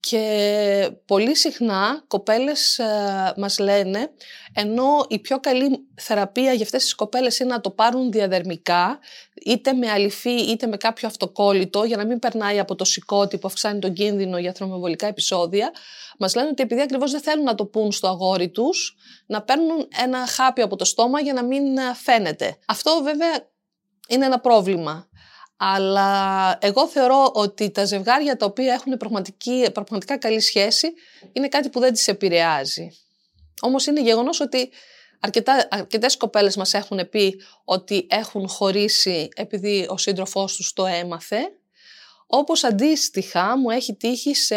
Και 0.00 0.90
πολύ 1.04 1.36
συχνά 1.36 2.04
κοπέλες 2.06 2.78
ε, 2.78 3.32
μας 3.36 3.58
λένε, 3.58 4.10
ενώ 4.52 5.04
η 5.08 5.18
πιο 5.18 5.40
καλή 5.40 5.86
θεραπεία 5.94 6.52
για 6.52 6.64
αυτές 6.64 6.82
τις 6.82 6.94
κοπέλες 6.94 7.38
είναι 7.38 7.52
να 7.52 7.60
το 7.60 7.70
πάρουν 7.70 8.10
διαδερμικά, 8.10 8.98
είτε 9.44 9.72
με 9.72 9.90
αληφή 9.90 10.34
είτε 10.34 10.66
με 10.66 10.76
κάποιο 10.76 11.08
αυτοκόλλητο, 11.08 11.84
για 11.84 11.96
να 11.96 12.04
μην 12.06 12.18
περνάει 12.18 12.58
από 12.58 12.74
το 12.74 12.84
σηκώτη 12.84 13.38
που 13.38 13.46
αυξάνει 13.46 13.78
τον 13.78 13.92
κίνδυνο 13.92 14.38
για 14.38 14.52
θρομοβολικά 14.52 15.06
επεισόδια, 15.06 15.70
μας 16.18 16.34
λένε 16.34 16.48
ότι 16.48 16.62
επειδή 16.62 16.80
ακριβώς 16.80 17.10
δεν 17.10 17.20
θέλουν 17.20 17.44
να 17.44 17.54
το 17.54 17.64
πούν 17.64 17.92
στο 17.92 18.08
αγόρι 18.08 18.48
τους, 18.48 18.96
να 19.26 19.42
παίρνουν 19.42 19.88
ένα 20.02 20.26
χάπι 20.26 20.60
από 20.60 20.76
το 20.76 20.84
στόμα 20.84 21.20
για 21.20 21.32
να 21.32 21.44
μην 21.44 21.76
ε, 21.76 21.94
φαίνεται. 21.94 22.56
Αυτό 22.66 23.00
βέβαια 23.02 23.48
είναι 24.08 24.24
ένα 24.24 24.40
πρόβλημα. 24.40 25.08
Αλλά 25.62 26.58
εγώ 26.60 26.88
θεωρώ 26.88 27.30
ότι 27.34 27.70
τα 27.70 27.84
ζευγάρια 27.84 28.36
τα 28.36 28.46
οποία 28.46 28.72
έχουν 28.72 28.96
πραγματικά 29.72 30.18
καλή 30.18 30.40
σχέση 30.40 30.92
είναι 31.32 31.48
κάτι 31.48 31.68
που 31.68 31.80
δεν 31.80 31.92
τις 31.92 32.08
επηρεάζει. 32.08 32.90
Όμως 33.62 33.86
είναι 33.86 34.00
γεγονός 34.00 34.40
ότι 34.40 34.70
αρκετά, 35.20 35.68
αρκετές 35.70 36.16
κοπέλες 36.16 36.56
μας 36.56 36.74
έχουν 36.74 37.08
πει 37.08 37.40
ότι 37.64 38.06
έχουν 38.10 38.48
χωρίσει 38.48 39.28
επειδή 39.36 39.86
ο 39.90 39.98
σύντροφός 39.98 40.56
τους 40.56 40.72
το 40.72 40.86
έμαθε. 40.86 41.38
Όπως 42.26 42.64
αντίστοιχα 42.64 43.58
μου 43.58 43.70
έχει 43.70 43.94
τύχει 43.94 44.34
σε 44.34 44.56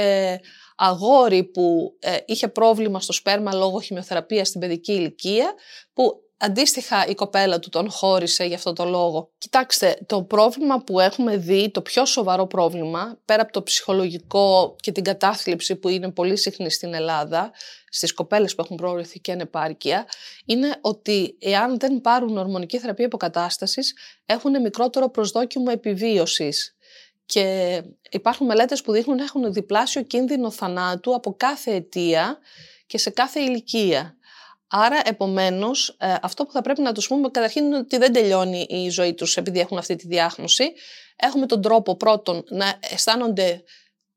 αγόρι 0.75 1.43
που 1.43 1.95
ε, 1.99 2.17
είχε 2.25 2.47
πρόβλημα 2.47 3.01
στο 3.01 3.13
σπέρμα 3.13 3.53
λόγω 3.53 3.79
χημειοθεραπείας 3.79 4.47
στην 4.47 4.59
παιδική 4.59 4.91
ηλικία 4.93 5.53
που 5.93 6.21
Αντίστοιχα 6.45 7.05
η 7.07 7.15
κοπέλα 7.15 7.59
του 7.59 7.69
τον 7.69 7.89
χώρισε 7.91 8.43
για 8.43 8.55
αυτό 8.55 8.73
το 8.73 8.85
λόγο. 8.85 9.31
Κοιτάξτε, 9.37 9.97
το 10.05 10.23
πρόβλημα 10.23 10.83
που 10.83 10.99
έχουμε 10.99 11.37
δει, 11.37 11.71
το 11.71 11.81
πιο 11.81 12.05
σοβαρό 12.05 12.47
πρόβλημα, 12.47 13.19
πέρα 13.25 13.41
από 13.41 13.51
το 13.51 13.63
ψυχολογικό 13.63 14.75
και 14.79 14.91
την 14.91 15.03
κατάθλιψη 15.03 15.75
που 15.75 15.87
είναι 15.87 16.11
πολύ 16.11 16.37
συχνή 16.37 16.71
στην 16.71 16.93
Ελλάδα, 16.93 17.51
στις 17.89 18.13
κοπέλες 18.13 18.55
που 18.55 18.61
έχουν 18.61 18.75
προορυθεί 18.75 19.19
και 19.19 19.31
ανεπάρκεια, 19.31 20.05
είναι 20.45 20.77
ότι 20.81 21.37
εάν 21.39 21.79
δεν 21.79 22.01
πάρουν 22.01 22.37
ορμονική 22.37 22.79
θεραπεία 22.79 23.05
υποκατάστασης, 23.05 23.93
έχουν 24.25 24.61
μικρότερο 24.61 25.09
προσδόκιμο 25.09 25.67
επιβίωσης. 25.69 26.75
Και 27.25 27.81
υπάρχουν 28.09 28.45
μελέτες 28.45 28.81
που 28.81 28.91
δείχνουν 28.91 29.15
ότι 29.15 29.23
έχουν 29.23 29.53
διπλάσιο 29.53 30.01
κίνδυνο 30.01 30.51
θανάτου 30.51 31.15
από 31.15 31.35
κάθε 31.37 31.71
αιτία 31.71 32.37
και 32.87 32.97
σε 32.97 33.09
κάθε 33.09 33.39
ηλικία. 33.39 34.17
Άρα, 34.75 35.01
επομένως, 35.05 35.95
ε, 35.99 36.15
αυτό 36.21 36.45
που 36.45 36.51
θα 36.51 36.61
πρέπει 36.61 36.81
να 36.81 36.91
τους 36.91 37.07
πούμε 37.07 37.29
καταρχήν 37.29 37.65
είναι 37.65 37.77
ότι 37.77 37.97
δεν 37.97 38.13
τελειώνει 38.13 38.65
η 38.69 38.89
ζωή 38.89 39.13
τους 39.13 39.37
επειδή 39.37 39.59
έχουν 39.59 39.77
αυτή 39.77 39.95
τη 39.95 40.07
διάγνωση. 40.07 40.63
Έχουμε 41.15 41.45
τον 41.45 41.61
τρόπο 41.61 41.95
πρώτον 41.95 42.43
να 42.49 42.79
αισθάνονται 42.91 43.63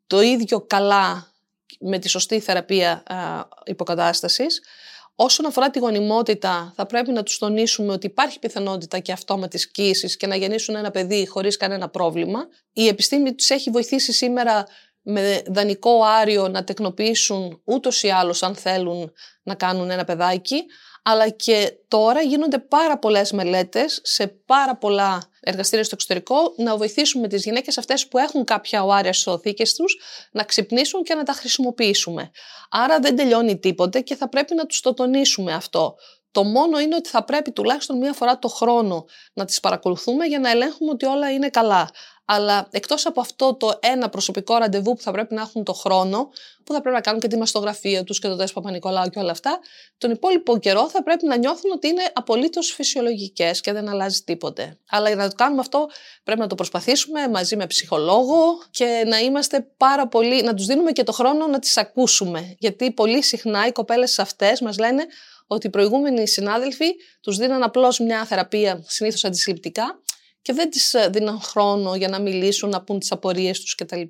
το 0.07 0.21
ίδιο 0.21 0.61
καλά 0.61 1.33
με 1.81 1.99
τη 1.99 2.09
σωστή 2.09 2.41
θεραπεία 2.41 3.03
υποκατάστασης. 3.65 4.63
Όσον 5.15 5.47
αφορά 5.47 5.71
τη 5.71 5.79
γονιμότητα, 5.79 6.73
θα 6.77 6.87
πρέπει 6.87 7.13
να 7.13 7.23
τους 7.23 7.39
τονίσουμε 7.39 7.93
ότι 7.93 8.07
υπάρχει 8.07 8.39
πιθανότητα 8.39 8.99
και 8.99 9.13
αυτόματης 9.13 9.71
κοίησης 9.71 10.17
και 10.17 10.27
να 10.27 10.37
γεννήσουν 10.37 10.77
ένα 10.77 10.91
παιδί 10.91 11.27
χωρίς 11.27 11.57
κανένα 11.57 11.89
πρόβλημα. 11.89 12.49
Η 12.73 12.87
επιστήμη 12.87 13.35
τους 13.35 13.51
έχει 13.51 13.71
βοηθήσει 13.71 14.13
σήμερα 14.13 14.67
με 15.09 15.43
δανεικό 15.47 16.03
άριο 16.05 16.49
να 16.49 16.65
τεκνοποιήσουν 16.65 17.61
ούτως 17.65 18.03
ή 18.03 18.09
άλλως 18.09 18.43
αν 18.43 18.55
θέλουν 18.55 19.13
να 19.43 19.55
κάνουν 19.55 19.91
ένα 19.91 20.05
παιδάκι, 20.05 20.65
αλλά 21.03 21.29
και 21.29 21.73
τώρα 21.89 22.21
γίνονται 22.21 22.59
πάρα 22.59 22.99
πολλές 22.99 23.33
μελέτες 23.33 24.01
σε 24.03 24.27
πάρα 24.27 24.77
πολλά 24.77 25.31
εργαστήρια 25.41 25.85
στο 25.85 25.95
εξωτερικό 25.95 26.55
να 26.57 26.77
βοηθήσουμε 26.77 27.29
τις 27.29 27.45
γυναίκες 27.45 27.79
αυτές 27.79 28.09
που 28.09 28.19
έχουν 28.19 28.45
κάποια 28.45 28.83
οάρια 28.83 29.13
στις 29.13 29.27
οθήκες 29.27 29.75
τους 29.75 29.97
να 30.33 30.45
ξυπνήσουν 30.45 31.03
και 31.03 31.15
να 31.15 31.23
τα 31.23 31.33
χρησιμοποιήσουμε. 31.33 32.31
Άρα 32.71 32.99
δεν 32.99 33.17
τελειώνει 33.17 33.59
τίποτε 33.59 34.01
και 34.01 34.17
θα 34.17 34.29
πρέπει 34.29 34.55
να 34.55 34.67
τους 34.67 34.81
το 34.81 34.95
τονίσουμε 34.95 35.53
αυτό. 35.53 35.95
Το 36.37 36.45
μόνο 36.45 36.79
είναι 36.79 36.95
ότι 36.95 37.09
θα 37.09 37.25
πρέπει 37.25 37.53
τουλάχιστον 37.53 37.99
μία 37.99 38.13
φορά 38.13 38.39
το 38.39 38.49
χρόνο 38.49 39.05
να 39.33 39.45
τις 39.45 39.61
παρακολουθούμε 39.61 40.27
για 40.27 40.39
να 40.39 40.51
ελέγχουμε 40.51 40.91
ότι 40.91 41.07
όλα 41.07 41.33
είναι 41.33 41.49
καλά. 41.49 41.91
Αλλά 42.25 42.69
εκτός 42.71 43.07
από 43.07 43.21
αυτό 43.21 43.55
το 43.55 43.79
ένα 43.81 44.09
προσωπικό 44.09 44.57
ραντεβού 44.57 44.95
που 44.95 45.03
θα 45.03 45.11
πρέπει 45.11 45.35
να 45.35 45.41
έχουν 45.41 45.65
το 45.65 45.73
χρόνο, 45.73 46.29
που 46.65 46.73
θα 46.73 46.81
πρέπει 46.81 46.95
να 46.95 47.01
κάνουν 47.01 47.21
και 47.21 47.29
τη 47.29 47.37
μαστογραφία 47.37 48.05
τους 48.05 48.19
και 48.19 48.29
το 48.29 48.37
τεστ 48.37 48.55
Παπα-Νικολάου 48.55 49.09
και 49.09 49.19
όλα 49.19 49.31
αυτά, 49.31 49.59
τον 49.99 50.11
υπόλοιπο 50.11 50.59
καιρό 50.59 50.89
θα 50.89 51.03
πρέπει 51.03 51.27
να 51.27 51.37
νιώθουν 51.37 51.71
ότι 51.71 51.89
είναι 51.89 52.03
απολύτως 52.13 52.73
φυσιολογικές 52.73 53.61
και 53.61 53.73
δεν 53.73 53.89
αλλάζει 53.89 54.21
τίποτε. 54.21 54.79
Αλλά 54.91 55.09
για 55.09 55.17
να 55.17 55.29
το 55.29 55.35
κάνουμε 55.35 55.61
αυτό 55.61 55.89
πρέπει 56.25 56.41
να 56.41 56.47
το 56.47 56.55
προσπαθήσουμε 56.55 57.29
μαζί 57.29 57.57
με 57.57 57.67
ψυχολόγο 57.67 58.63
και 58.71 59.05
να 59.07 59.19
είμαστε 59.19 59.67
πάρα 59.77 60.09
πολύ, 60.09 60.43
να 60.43 60.55
τους 60.55 60.67
δίνουμε 60.67 60.93
και 60.93 61.03
το 61.03 61.13
χρόνο 61.13 61.47
να 61.47 61.59
τις 61.59 61.77
ακούσουμε. 61.77 62.57
Γιατί 62.59 62.93
πολύ 62.93 63.23
συχνά 63.23 63.67
οι 63.67 63.73
κοπέλες 63.73 64.19
αυτές 64.19 64.61
μας 64.61 64.79
λένε 64.79 65.07
ότι 65.47 65.67
οι 65.67 65.71
προηγούμενοι 65.71 66.29
συνάδελφοι 66.29 66.87
τους 67.21 67.37
δίναν 67.37 67.63
απλώς 67.63 67.99
μια 67.99 68.25
θεραπεία 68.25 68.85
συνήθως 68.87 69.25
αντισυλληπτικά 69.25 70.01
και 70.43 70.53
δεν 70.53 70.71
τις 70.71 70.95
ε, 70.95 71.09
δίναν 71.13 71.41
χρόνο 71.41 71.97
για 71.97 72.09
να 72.09 72.21
μιλήσουν, 72.21 72.69
να 72.69 72.83
πούν 72.83 72.99
τις 72.99 73.13
απορίες 73.13 73.61
τους 73.61 73.75
κτλ. 73.75 74.01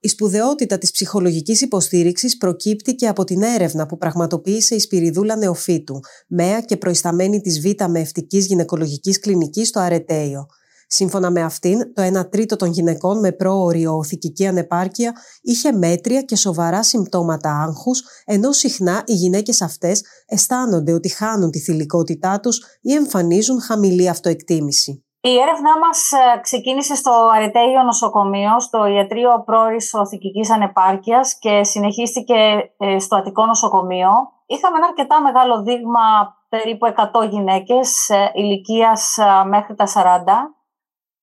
Η 0.00 0.08
σπουδαιότητα 0.08 0.78
της 0.78 0.90
ψυχολογικής 0.90 1.60
υποστήριξης 1.60 2.36
προκύπτει 2.36 2.94
και 2.94 3.08
από 3.08 3.24
την 3.24 3.42
έρευνα 3.42 3.86
που 3.86 3.96
πραγματοποίησε 3.96 4.74
η 4.74 4.78
Σπυριδούλα 4.78 5.36
Νεοφύτου, 5.36 6.00
ΜΕΑ 6.28 6.60
και 6.60 6.76
προϊσταμένη 6.76 7.40
της 7.40 7.60
Β' 7.60 7.84
με 7.88 8.00
ευτικής 8.00 8.46
γυναικολογικής 8.46 9.20
κλινικής 9.20 9.68
στο 9.68 9.80
Αρετέιο. 9.80 10.46
Σύμφωνα 10.90 11.30
με 11.30 11.42
αυτήν, 11.42 11.94
το 11.94 12.02
1 12.20 12.30
τρίτο 12.30 12.56
των 12.56 12.70
γυναικών 12.70 13.18
με 13.18 13.32
πρόορη 13.32 13.86
οθικική 13.86 14.46
ανεπάρκεια 14.46 15.12
είχε 15.42 15.72
μέτρια 15.72 16.22
και 16.22 16.36
σοβαρά 16.36 16.82
συμπτώματα 16.82 17.50
άγχους, 17.50 18.02
ενώ 18.24 18.52
συχνά 18.52 19.02
οι 19.06 19.12
γυναίκες 19.12 19.62
αυτές 19.62 20.02
αισθάνονται 20.26 20.92
ότι 20.92 21.08
χάνουν 21.08 21.50
τη 21.50 21.58
θηλυκότητά 21.60 22.40
τους 22.40 22.60
ή 22.80 22.94
εμφανίζουν 22.94 23.60
χαμηλή 23.60 24.08
αυτοεκτίμηση. 24.08 25.02
Η 25.20 25.34
έρευνά 25.38 25.78
μας 25.78 26.12
ε, 26.12 26.40
ξεκίνησε 26.40 26.94
στο 26.94 27.28
Αρετέγιο 27.34 27.82
Νοσοκομείο, 27.82 28.60
στο 28.60 28.86
Ιατρείο 28.86 29.42
Πρόορης 29.44 29.94
Οθικικής 29.94 30.50
Ανεπάρκειας 30.50 31.38
και 31.38 31.64
συνεχίστηκε 31.64 32.34
ε, 32.78 32.98
στο 32.98 33.16
Αττικό 33.16 33.46
Νοσοκομείο. 33.46 34.10
Είχαμε 34.46 34.76
ένα 34.76 34.86
αρκετά 34.86 35.22
μεγάλο 35.22 35.62
δείγμα, 35.62 36.36
περίπου 36.48 36.86
100 37.24 37.28
γυναίκες 37.30 38.08
ε, 38.08 38.30
ηλικίας 38.34 39.16
μέχρι 39.48 39.74
τα 39.74 39.86
40 39.86 40.57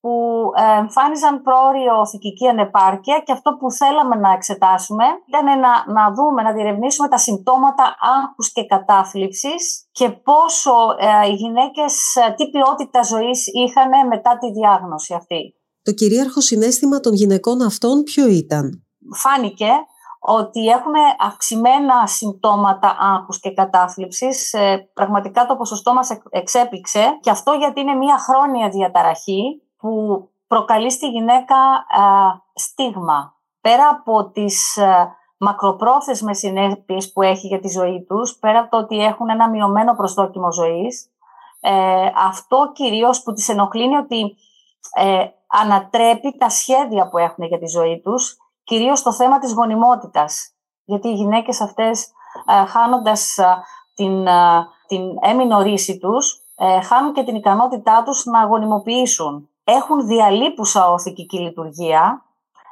που 0.06 0.16
ε, 0.64 0.80
εμφάνιζαν 0.82 1.42
πρόοριο 1.46 1.96
θηκική 2.12 2.48
ανεπάρκεια 2.48 3.18
και 3.26 3.32
αυτό 3.32 3.50
που 3.60 3.72
θέλαμε 3.72 4.16
να 4.16 4.32
εξετάσουμε 4.38 5.06
ήταν 5.30 5.46
να, 5.46 5.74
να 5.98 6.04
δούμε, 6.18 6.42
να 6.42 6.52
διερευνήσουμε 6.54 7.08
τα 7.08 7.18
συμπτώματα 7.18 7.86
άγχους 8.18 8.52
και 8.52 8.66
κατάθλιψης 8.66 9.88
και 9.92 10.10
πόσο 10.10 10.76
ε, 11.08 11.28
οι 11.30 11.34
γυναίκες, 11.34 12.16
ε, 12.16 12.34
τι 12.38 12.50
ποιότητα 12.50 13.02
ζωής 13.04 13.40
είχαν 13.64 13.92
μετά 14.08 14.38
τη 14.38 14.52
διάγνωση 14.52 15.14
αυτή. 15.14 15.42
Το 15.82 15.92
κυρίαρχο 15.92 16.42
συνέστημα 16.42 17.00
των 17.00 17.14
γυναικών 17.14 17.62
αυτών 17.62 18.04
ποιο 18.04 18.28
ήταν; 18.28 18.86
Φάνηκε 19.14 19.72
ότι 20.20 20.66
έχουμε 20.68 21.00
αυξημένα 21.20 22.08
συμπτώματα 22.08 22.98
άγχους 23.00 23.40
και 23.40 23.54
κατάθλιψης. 23.54 24.56
πραγματικά 24.94 25.46
το 25.46 25.56
ποσοστό 25.56 25.94
μας 25.94 26.10
εξέπληξε 26.30 27.18
και 27.22 27.30
αυτό 27.30 27.52
γιατί 27.52 27.80
είναι 27.82 27.94
μια 27.94 28.18
χρόνια 28.18 28.70
διαταραχή 28.70 29.60
που 29.78 30.30
προκαλεί 30.48 30.92
στη 30.92 31.10
γυναίκα 31.10 31.56
στίγμα. 32.54 33.36
Πέρα 33.62 33.90
από 33.90 34.30
τις 34.30 34.78
μακροπρόθεσμες 35.38 36.38
συνέπειες 36.38 37.12
που 37.12 37.22
έχει 37.22 37.48
για 37.48 37.60
τη 37.60 37.68
ζωή 37.68 38.06
τους, 38.08 38.38
πέρα 38.38 38.60
από 38.60 38.70
το 38.70 38.78
ότι 38.78 39.04
έχουν 39.04 39.30
ένα 39.30 39.50
μειωμένο 39.50 39.96
προσδόκιμο 39.96 40.52
ζωής, 40.52 41.10
ε, 41.60 42.12
αυτό 42.16 42.72
κυρίως 42.74 43.24
που 43.24 43.34
τις 43.34 43.50
ενοχλεί 43.50 43.84
είναι 43.84 43.98
ότι 43.98 44.36
ε, 44.94 45.26
ανατρέπει 45.48 46.38
τα 46.38 46.50
σχέδια 46.50 47.08
που 47.10 47.18
έχουν 47.18 47.44
για 47.44 47.60
τη 47.60 47.68
ζωή 47.68 48.02
τους, 48.04 48.38
κυρίως 48.64 49.02
το 49.02 49.14
θέμα 49.14 49.40
της 49.40 49.54
γονιμότητας. 49.54 50.50
Γιατί 50.84 51.08
οι 51.08 51.14
γυναίκες 51.14 51.62
αυτές, 51.62 52.12
ε, 52.46 52.66
χάνοντας 52.66 53.40
την, 53.94 54.28
την 54.88 55.02
έμεινο 55.22 55.62
ρίση 55.62 55.98
τους, 55.98 56.40
χάνουν 56.84 57.14
και 57.14 57.24
την 57.24 57.36
ικανότητά 57.36 58.04
τους 58.04 58.26
να 58.26 58.46
γονιμοποιήσουν 58.46 59.50
έχουν 59.66 60.08
διαλείπουσα 60.08 60.90
οθικική 60.90 61.40
λειτουργία, 61.40 62.24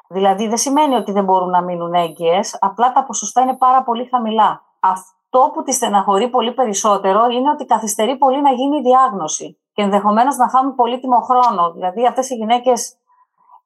δηλαδή 0.08 0.48
δεν 0.48 0.58
σημαίνει 0.58 0.96
ότι 0.96 1.12
δεν 1.12 1.24
μπορούν 1.24 1.50
να 1.50 1.62
μείνουν 1.62 1.94
έγκυες, 1.94 2.58
απλά 2.60 2.92
τα 2.92 3.04
ποσοστά 3.04 3.42
είναι 3.42 3.56
πάρα 3.56 3.84
πολύ 3.84 4.08
χαμηλά. 4.12 4.62
Αυτό 4.80 5.52
που 5.54 5.64
τη 5.64 5.72
στεναχωρεί 5.72 6.30
πολύ 6.30 6.54
περισσότερο 6.54 7.26
είναι 7.26 7.50
ότι 7.50 7.66
καθυστερεί 7.66 8.18
πολύ 8.18 8.42
να 8.42 8.52
γίνει 8.52 8.78
η 8.78 8.82
διάγνωση 8.82 9.58
και 9.74 9.82
ενδεχομένως 9.82 10.36
να 10.36 10.50
χάνουν 10.50 10.76
πολύτιμο 10.76 11.20
χρόνο. 11.20 11.72
Δηλαδή 11.72 12.06
αυτές 12.06 12.30
οι 12.30 12.36
γυναίκες 12.36 12.96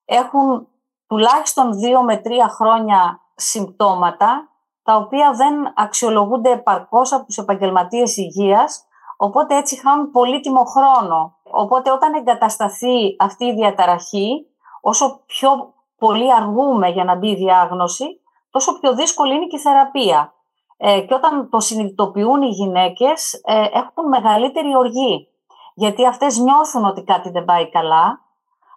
έχουν 0.05 0.67
τουλάχιστον 1.07 1.73
δύο 1.73 2.03
με 2.03 2.17
τρία 2.17 2.47
χρόνια 2.47 3.21
συμπτώματα 3.35 4.49
τα 4.83 4.95
οποία 4.95 5.31
δεν 5.31 5.73
αξιολογούνται 5.75 6.51
επαρκώς 6.51 7.13
από 7.13 7.25
τους 7.25 7.37
επαγγελματίες 7.37 8.17
υγείας 8.17 8.86
Οπότε 9.17 9.57
έτσι 9.57 9.79
χάνουν 9.79 10.11
πολύτιμο 10.11 10.63
χρόνο. 10.63 11.37
Οπότε 11.43 11.91
όταν 11.91 12.13
εγκατασταθεί 12.13 13.15
αυτή 13.19 13.45
η 13.45 13.53
διαταραχή, 13.53 14.45
όσο 14.81 15.21
πιο 15.25 15.73
πολύ 15.97 16.33
αργούμε 16.33 16.89
για 16.89 17.03
να 17.03 17.15
μπει 17.15 17.29
η 17.29 17.35
διάγνωση, 17.35 18.21
τόσο 18.49 18.79
πιο 18.79 18.95
δύσκολη 18.95 19.35
είναι 19.35 19.45
και 19.45 19.55
η 19.55 19.59
θεραπεία. 19.59 20.33
Ε, 20.77 20.99
και 21.01 21.13
όταν 21.13 21.49
το 21.49 21.59
συνειδητοποιούν 21.59 22.41
οι 22.41 22.49
γυναίκες, 22.49 23.33
ε, 23.33 23.65
έχουν 23.73 24.07
μεγαλύτερη 24.07 24.75
οργή. 24.75 25.27
Γιατί 25.75 26.05
αυτές 26.05 26.37
νιώθουν 26.37 26.85
ότι 26.85 27.03
κάτι 27.03 27.29
δεν 27.29 27.45
πάει 27.45 27.69
καλά, 27.69 28.19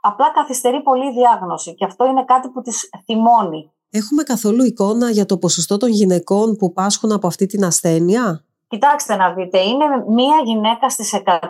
απλά 0.01 0.31
καθυστερεί 0.31 0.83
πολύ 0.83 1.07
η 1.07 1.13
διάγνωση 1.13 1.75
και 1.75 1.85
αυτό 1.85 2.07
είναι 2.07 2.25
κάτι 2.25 2.49
που 2.49 2.61
τις 2.63 2.91
θυμώνει. 3.05 3.73
Έχουμε 3.91 4.23
καθόλου 4.23 4.65
εικόνα 4.65 5.11
για 5.11 5.27
το 5.27 5.39
ποσοστό 5.39 5.77
των 5.77 5.89
γυναικών 5.89 6.57
που 6.57 6.73
πάσχουν 6.73 7.13
από 7.13 7.27
αυτή 7.27 7.47
την 7.47 7.65
ασθένεια; 7.65 8.45
Κοιτάξτε 8.71 9.17
να 9.17 9.33
δείτε, 9.33 9.59
είναι 9.59 9.85
μία 10.09 10.41
γυναίκα 10.45 10.91
στις 10.91 11.23
100, 11.27 11.41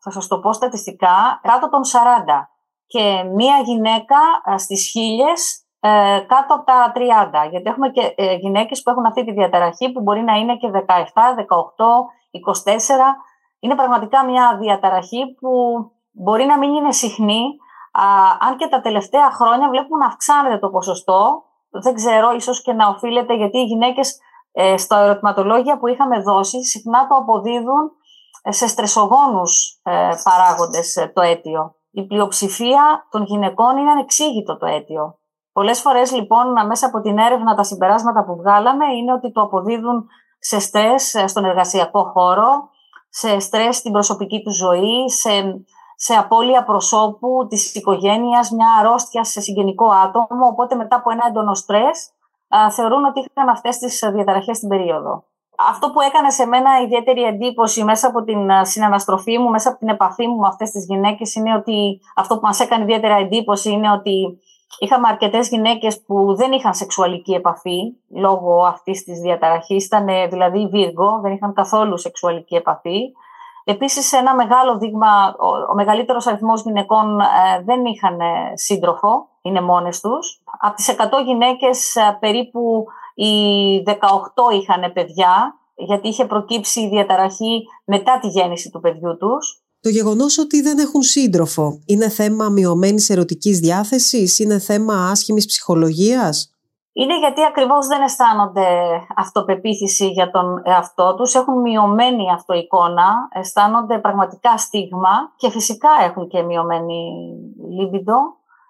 θα 0.00 0.10
σας 0.10 0.26
το 0.26 0.38
πω 0.38 0.52
στατιστικά, 0.52 1.40
κάτω 1.42 1.68
των 1.68 1.80
40 1.84 2.48
και 2.86 3.22
μία 3.34 3.60
γυναίκα 3.64 4.16
ε, 4.44 4.58
στις 4.58 4.88
χίλιες 4.90 5.64
ε, 5.80 5.88
κάτω 6.26 6.54
από 6.54 6.64
τα 6.64 6.92
30. 6.94 7.50
Γιατί 7.50 7.70
έχουμε 7.70 7.88
και 7.88 8.14
ε, 8.16 8.34
γυναίκες 8.34 8.82
που 8.82 8.90
έχουν 8.90 9.06
αυτή 9.06 9.24
τη 9.24 9.32
διαταραχή 9.32 9.92
που 9.92 10.00
μπορεί 10.00 10.22
να 10.22 10.34
είναι 10.34 10.56
και 10.56 10.70
17, 10.72 10.78
18, 10.78 10.84
24. 12.64 12.74
Είναι 13.58 13.74
πραγματικά 13.74 14.24
μια 14.24 14.56
διαταραχή 14.60 15.34
που 15.40 15.50
μπορεί 16.12 16.44
να 16.44 16.58
μην 16.58 16.74
είναι 16.74 16.92
συχνή, 16.92 17.42
αν 18.40 18.56
και 18.56 18.66
τα 18.66 18.80
τελευταία 18.80 19.30
χρόνια 19.30 19.68
βλέπουμε 19.68 19.98
να 19.98 20.06
αυξάνεται 20.06 20.58
το 20.58 20.70
ποσοστό. 20.70 21.42
Δεν 21.70 21.94
ξέρω, 21.94 22.32
ίσως 22.32 22.62
και 22.62 22.72
να 22.72 22.88
οφείλεται 22.88 23.34
γιατί 23.34 23.58
οι 23.58 23.64
γυναίκες 23.64 24.20
ε, 24.58 24.76
στα 24.76 24.98
ερωτηματολόγια 24.98 25.78
που 25.78 25.86
είχαμε 25.86 26.20
δώσει 26.20 26.64
συχνά 26.64 27.06
το 27.06 27.14
αποδίδουν 27.14 27.90
ε, 28.42 28.52
σε 28.52 28.66
στρεσογόνους 28.66 29.80
ε, 29.82 30.10
παράγοντες 30.22 30.96
ε, 30.96 31.12
το 31.14 31.20
αίτιο. 31.20 31.74
Η 31.90 32.06
πλειοψηφία 32.06 33.06
των 33.10 33.24
γυναικών 33.24 33.76
είναι 33.76 33.90
ανεξήγητο 33.90 34.56
το 34.56 34.66
αίτιο. 34.66 35.18
Πολλές 35.52 35.80
φορές 35.80 36.12
λοιπόν 36.12 36.66
μέσα 36.66 36.86
από 36.86 37.00
την 37.00 37.18
έρευνα 37.18 37.54
τα 37.54 37.62
συμπεράσματα 37.62 38.24
που 38.24 38.36
βγάλαμε 38.36 38.84
είναι 38.94 39.12
ότι 39.12 39.32
το 39.32 39.40
αποδίδουν 39.40 40.08
σε 40.38 40.58
στρες 40.58 41.16
στον 41.26 41.44
εργασιακό 41.44 42.04
χώρο, 42.04 42.68
σε 43.08 43.38
στρες 43.38 43.76
στην 43.76 43.92
προσωπική 43.92 44.42
τους 44.42 44.56
ζωή, 44.56 45.10
σε, 45.10 45.64
σε 45.96 46.14
απώλεια 46.14 46.64
προσώπου 46.64 47.46
της 47.48 47.74
οικογένειας, 47.74 48.50
μια 48.50 48.68
αρρώστια 48.80 49.24
σε 49.24 49.40
συγγενικό 49.40 49.88
άτομο, 49.90 50.46
οπότε 50.46 50.74
μετά 50.74 50.96
από 50.96 51.10
ένα 51.10 51.26
έντονο 51.28 51.54
στρες 51.54 52.10
θεωρούν 52.70 53.04
ότι 53.04 53.20
είχαν 53.20 53.48
αυτές 53.48 53.78
τις 53.78 54.10
διαταραχές 54.12 54.56
στην 54.56 54.68
περίοδο. 54.68 55.24
Αυτό 55.70 55.90
που 55.90 56.00
έκανε 56.00 56.30
σε 56.30 56.46
μένα 56.46 56.80
ιδιαίτερη 56.80 57.22
εντύπωση 57.22 57.84
μέσα 57.84 58.08
από 58.08 58.22
την 58.22 58.50
συναναστροφή 58.62 59.38
μου, 59.38 59.50
μέσα 59.50 59.68
από 59.68 59.78
την 59.78 59.88
επαφή 59.88 60.26
μου 60.26 60.36
με 60.36 60.46
αυτές 60.46 60.70
τις 60.70 60.84
γυναίκες, 60.84 61.34
είναι 61.34 61.54
ότι 61.54 62.00
αυτό 62.16 62.34
που 62.34 62.40
μας 62.42 62.60
έκανε 62.60 62.82
ιδιαίτερα 62.82 63.14
εντύπωση 63.14 63.70
είναι 63.70 63.90
ότι 63.90 64.38
είχαμε 64.78 65.08
αρκετές 65.08 65.48
γυναίκες 65.48 66.02
που 66.02 66.34
δεν 66.34 66.52
είχαν 66.52 66.74
σεξουαλική 66.74 67.32
επαφή 67.32 67.78
λόγω 68.08 68.64
αυτής 68.66 69.04
της 69.04 69.20
διαταραχής. 69.20 69.84
Ήταν 69.84 70.06
δηλαδή 70.30 70.66
βίργο, 70.66 71.20
δεν 71.22 71.32
είχαν 71.32 71.52
καθόλου 71.52 71.98
σεξουαλική 71.98 72.54
επαφή. 72.54 73.00
Επίσης, 73.68 74.12
ένα 74.12 74.34
μεγάλο 74.34 74.78
δείγμα, 74.78 75.34
ο, 75.38 75.46
ο 75.70 75.74
μεγαλύτερος 75.74 76.26
αριθμός 76.26 76.62
γυναικών 76.62 77.20
ε, 77.20 77.62
δεν 77.64 77.84
είχαν 77.84 78.18
σύντροφο 78.54 79.28
είναι 79.42 79.60
μόνες 79.60 80.00
τους. 80.00 80.42
Από 80.60 80.76
τις 80.76 80.94
100 80.98 81.24
γυναίκες 81.24 81.94
ε, 81.94 82.16
περίπου 82.20 82.84
οι 83.14 83.32
18 83.86 83.92
είχαν 84.60 84.92
παιδιά, 84.92 85.54
γιατί 85.74 86.08
είχε 86.08 86.24
προκύψει 86.24 86.80
η 86.80 86.88
διαταραχή 86.88 87.64
μετά 87.84 88.18
τη 88.18 88.28
γέννηση 88.28 88.70
του 88.70 88.80
παιδιού 88.80 89.16
τους. 89.16 89.60
Το 89.80 89.88
γεγονός 89.88 90.38
ότι 90.38 90.60
δεν 90.60 90.78
έχουν 90.78 91.02
σύντροφο 91.02 91.80
είναι 91.86 92.08
θέμα 92.08 92.48
μειωμένης 92.48 93.10
ερωτικής 93.10 93.58
διάθεσης, 93.58 94.38
είναι 94.38 94.58
θέμα 94.58 95.10
άσχημης 95.10 95.46
ψυχολογίας; 95.46 96.55
Είναι 96.98 97.18
γιατί 97.18 97.44
ακριβώς 97.44 97.86
δεν 97.86 98.02
αισθάνονται 98.02 98.66
αυτοπεποίθηση 99.16 100.08
για 100.08 100.30
τον 100.30 100.62
εαυτό 100.64 101.14
τους, 101.14 101.34
έχουν 101.34 101.60
μειωμένη 101.60 102.32
αυτοεικόνα, 102.32 103.28
αισθάνονται 103.32 103.98
πραγματικά 103.98 104.56
στίγμα 104.56 105.32
και 105.36 105.50
φυσικά 105.50 105.88
έχουν 106.02 106.28
και 106.28 106.42
μειωμένη 106.42 107.02
λίμπιντο 107.70 108.16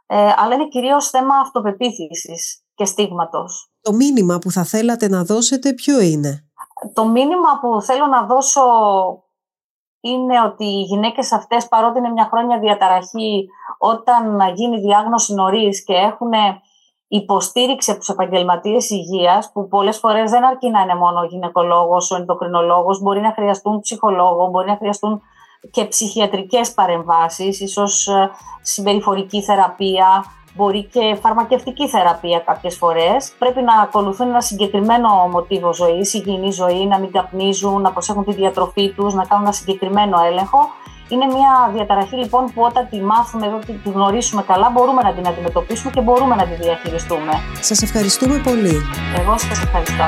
ε, 0.06 0.32
αλλά 0.36 0.54
είναι 0.54 0.68
κυρίως 0.68 1.08
θέμα 1.08 1.34
αυτοπεποίθησης 1.36 2.64
και 2.74 2.84
στίγματος. 2.84 3.70
Το 3.80 3.92
μήνυμα 3.92 4.38
που 4.38 4.50
θα 4.50 4.64
θέλατε 4.64 5.08
να 5.08 5.24
δώσετε 5.24 5.72
ποιο 5.72 6.00
είναι; 6.00 6.50
Το 6.94 7.06
μήνυμα 7.06 7.58
που 7.60 7.82
θέλω 7.82 8.06
να 8.06 8.26
δώσω 8.26 8.62
είναι 10.00 10.40
ότι 10.40 10.64
οι 10.64 10.82
γυναίκες 10.82 11.32
αυτές 11.32 11.68
παρότι 11.68 11.98
είναι 11.98 12.08
μια 12.08 12.28
χρόνια 12.30 12.58
διαταραχή 12.58 13.48
όταν 13.78 14.40
γίνει 14.54 14.80
διάγνωση 14.80 15.34
νωρίς 15.34 15.84
και 15.84 15.94
έχουν 15.94 16.32
υποστήριξη 17.08 17.90
από 17.90 18.00
τους 18.00 18.08
επαγγελματίες 18.08 18.90
υγείας, 18.90 19.50
που 19.52 19.68
πολλές 19.68 19.98
φορές 19.98 20.30
δεν 20.30 20.44
αρκεί 20.44 20.70
να 20.70 20.80
είναι 20.80 20.94
μόνο 20.94 21.20
ο 21.20 21.24
γυναικολόγος, 21.24 22.10
ο 22.10 22.16
ενδοκρινολόγος, 22.16 23.00
μπορεί 23.00 23.20
να 23.20 23.32
χρειαστούν 23.32 23.80
ψυχολόγο, 23.80 24.46
μπορεί 24.46 24.66
να 24.66 24.76
χρειαστούν 24.76 25.22
και 25.70 25.84
ψυχιατρικές 25.84 26.74
παρεμβάσεις, 26.74 27.60
ίσως 27.60 28.08
ε, 28.08 28.30
συμπεριφορική 28.60 29.42
θεραπεία, 29.42 30.24
μπορεί 30.54 30.84
και 30.84 31.14
φαρμακευτική 31.20 31.88
θεραπεία 31.88 32.38
κάποιες 32.38 32.76
φορές. 32.76 33.32
Πρέπει 33.38 33.62
να 33.62 33.74
ακολουθούν 33.80 34.28
ένα 34.28 34.40
συγκεκριμένο 34.40 35.08
μοτίβο 35.30 35.74
ζωής, 35.74 36.14
υγιεινή 36.14 36.50
ζωή, 36.50 36.86
να 36.86 36.98
μην 36.98 37.12
καπνίζουν, 37.12 37.80
να 37.80 37.92
προσέχουν 37.92 38.24
τη 38.24 38.32
διατροφή 38.32 38.92
τους, 38.92 39.14
να 39.14 39.24
κάνουν 39.24 39.44
ένα 39.44 39.54
συγκεκριμένο 39.54 40.18
έλεγχο 40.26 40.58
Είναι 41.08 41.26
μια 41.26 41.70
διαταραχή 41.74 42.16
λοιπόν 42.16 42.44
που 42.44 42.62
όταν 42.62 42.86
τη 42.90 43.00
μάθουμε 43.00 43.46
εδώ, 43.46 43.58
τη 43.58 43.90
γνωρίσουμε 43.90 44.42
καλά, 44.42 44.70
μπορούμε 44.70 45.02
να 45.02 45.12
την 45.12 45.26
αντιμετωπίσουμε 45.26 45.90
και 45.90 46.00
μπορούμε 46.00 46.34
να 46.34 46.46
τη 46.46 46.54
διαχειριστούμε. 46.54 47.32
Σας 47.60 47.82
ευχαριστούμε 47.82 48.38
πολύ. 48.44 48.76
Εγώ 49.18 49.38
σας 49.38 49.62
ευχαριστώ. 49.62 50.06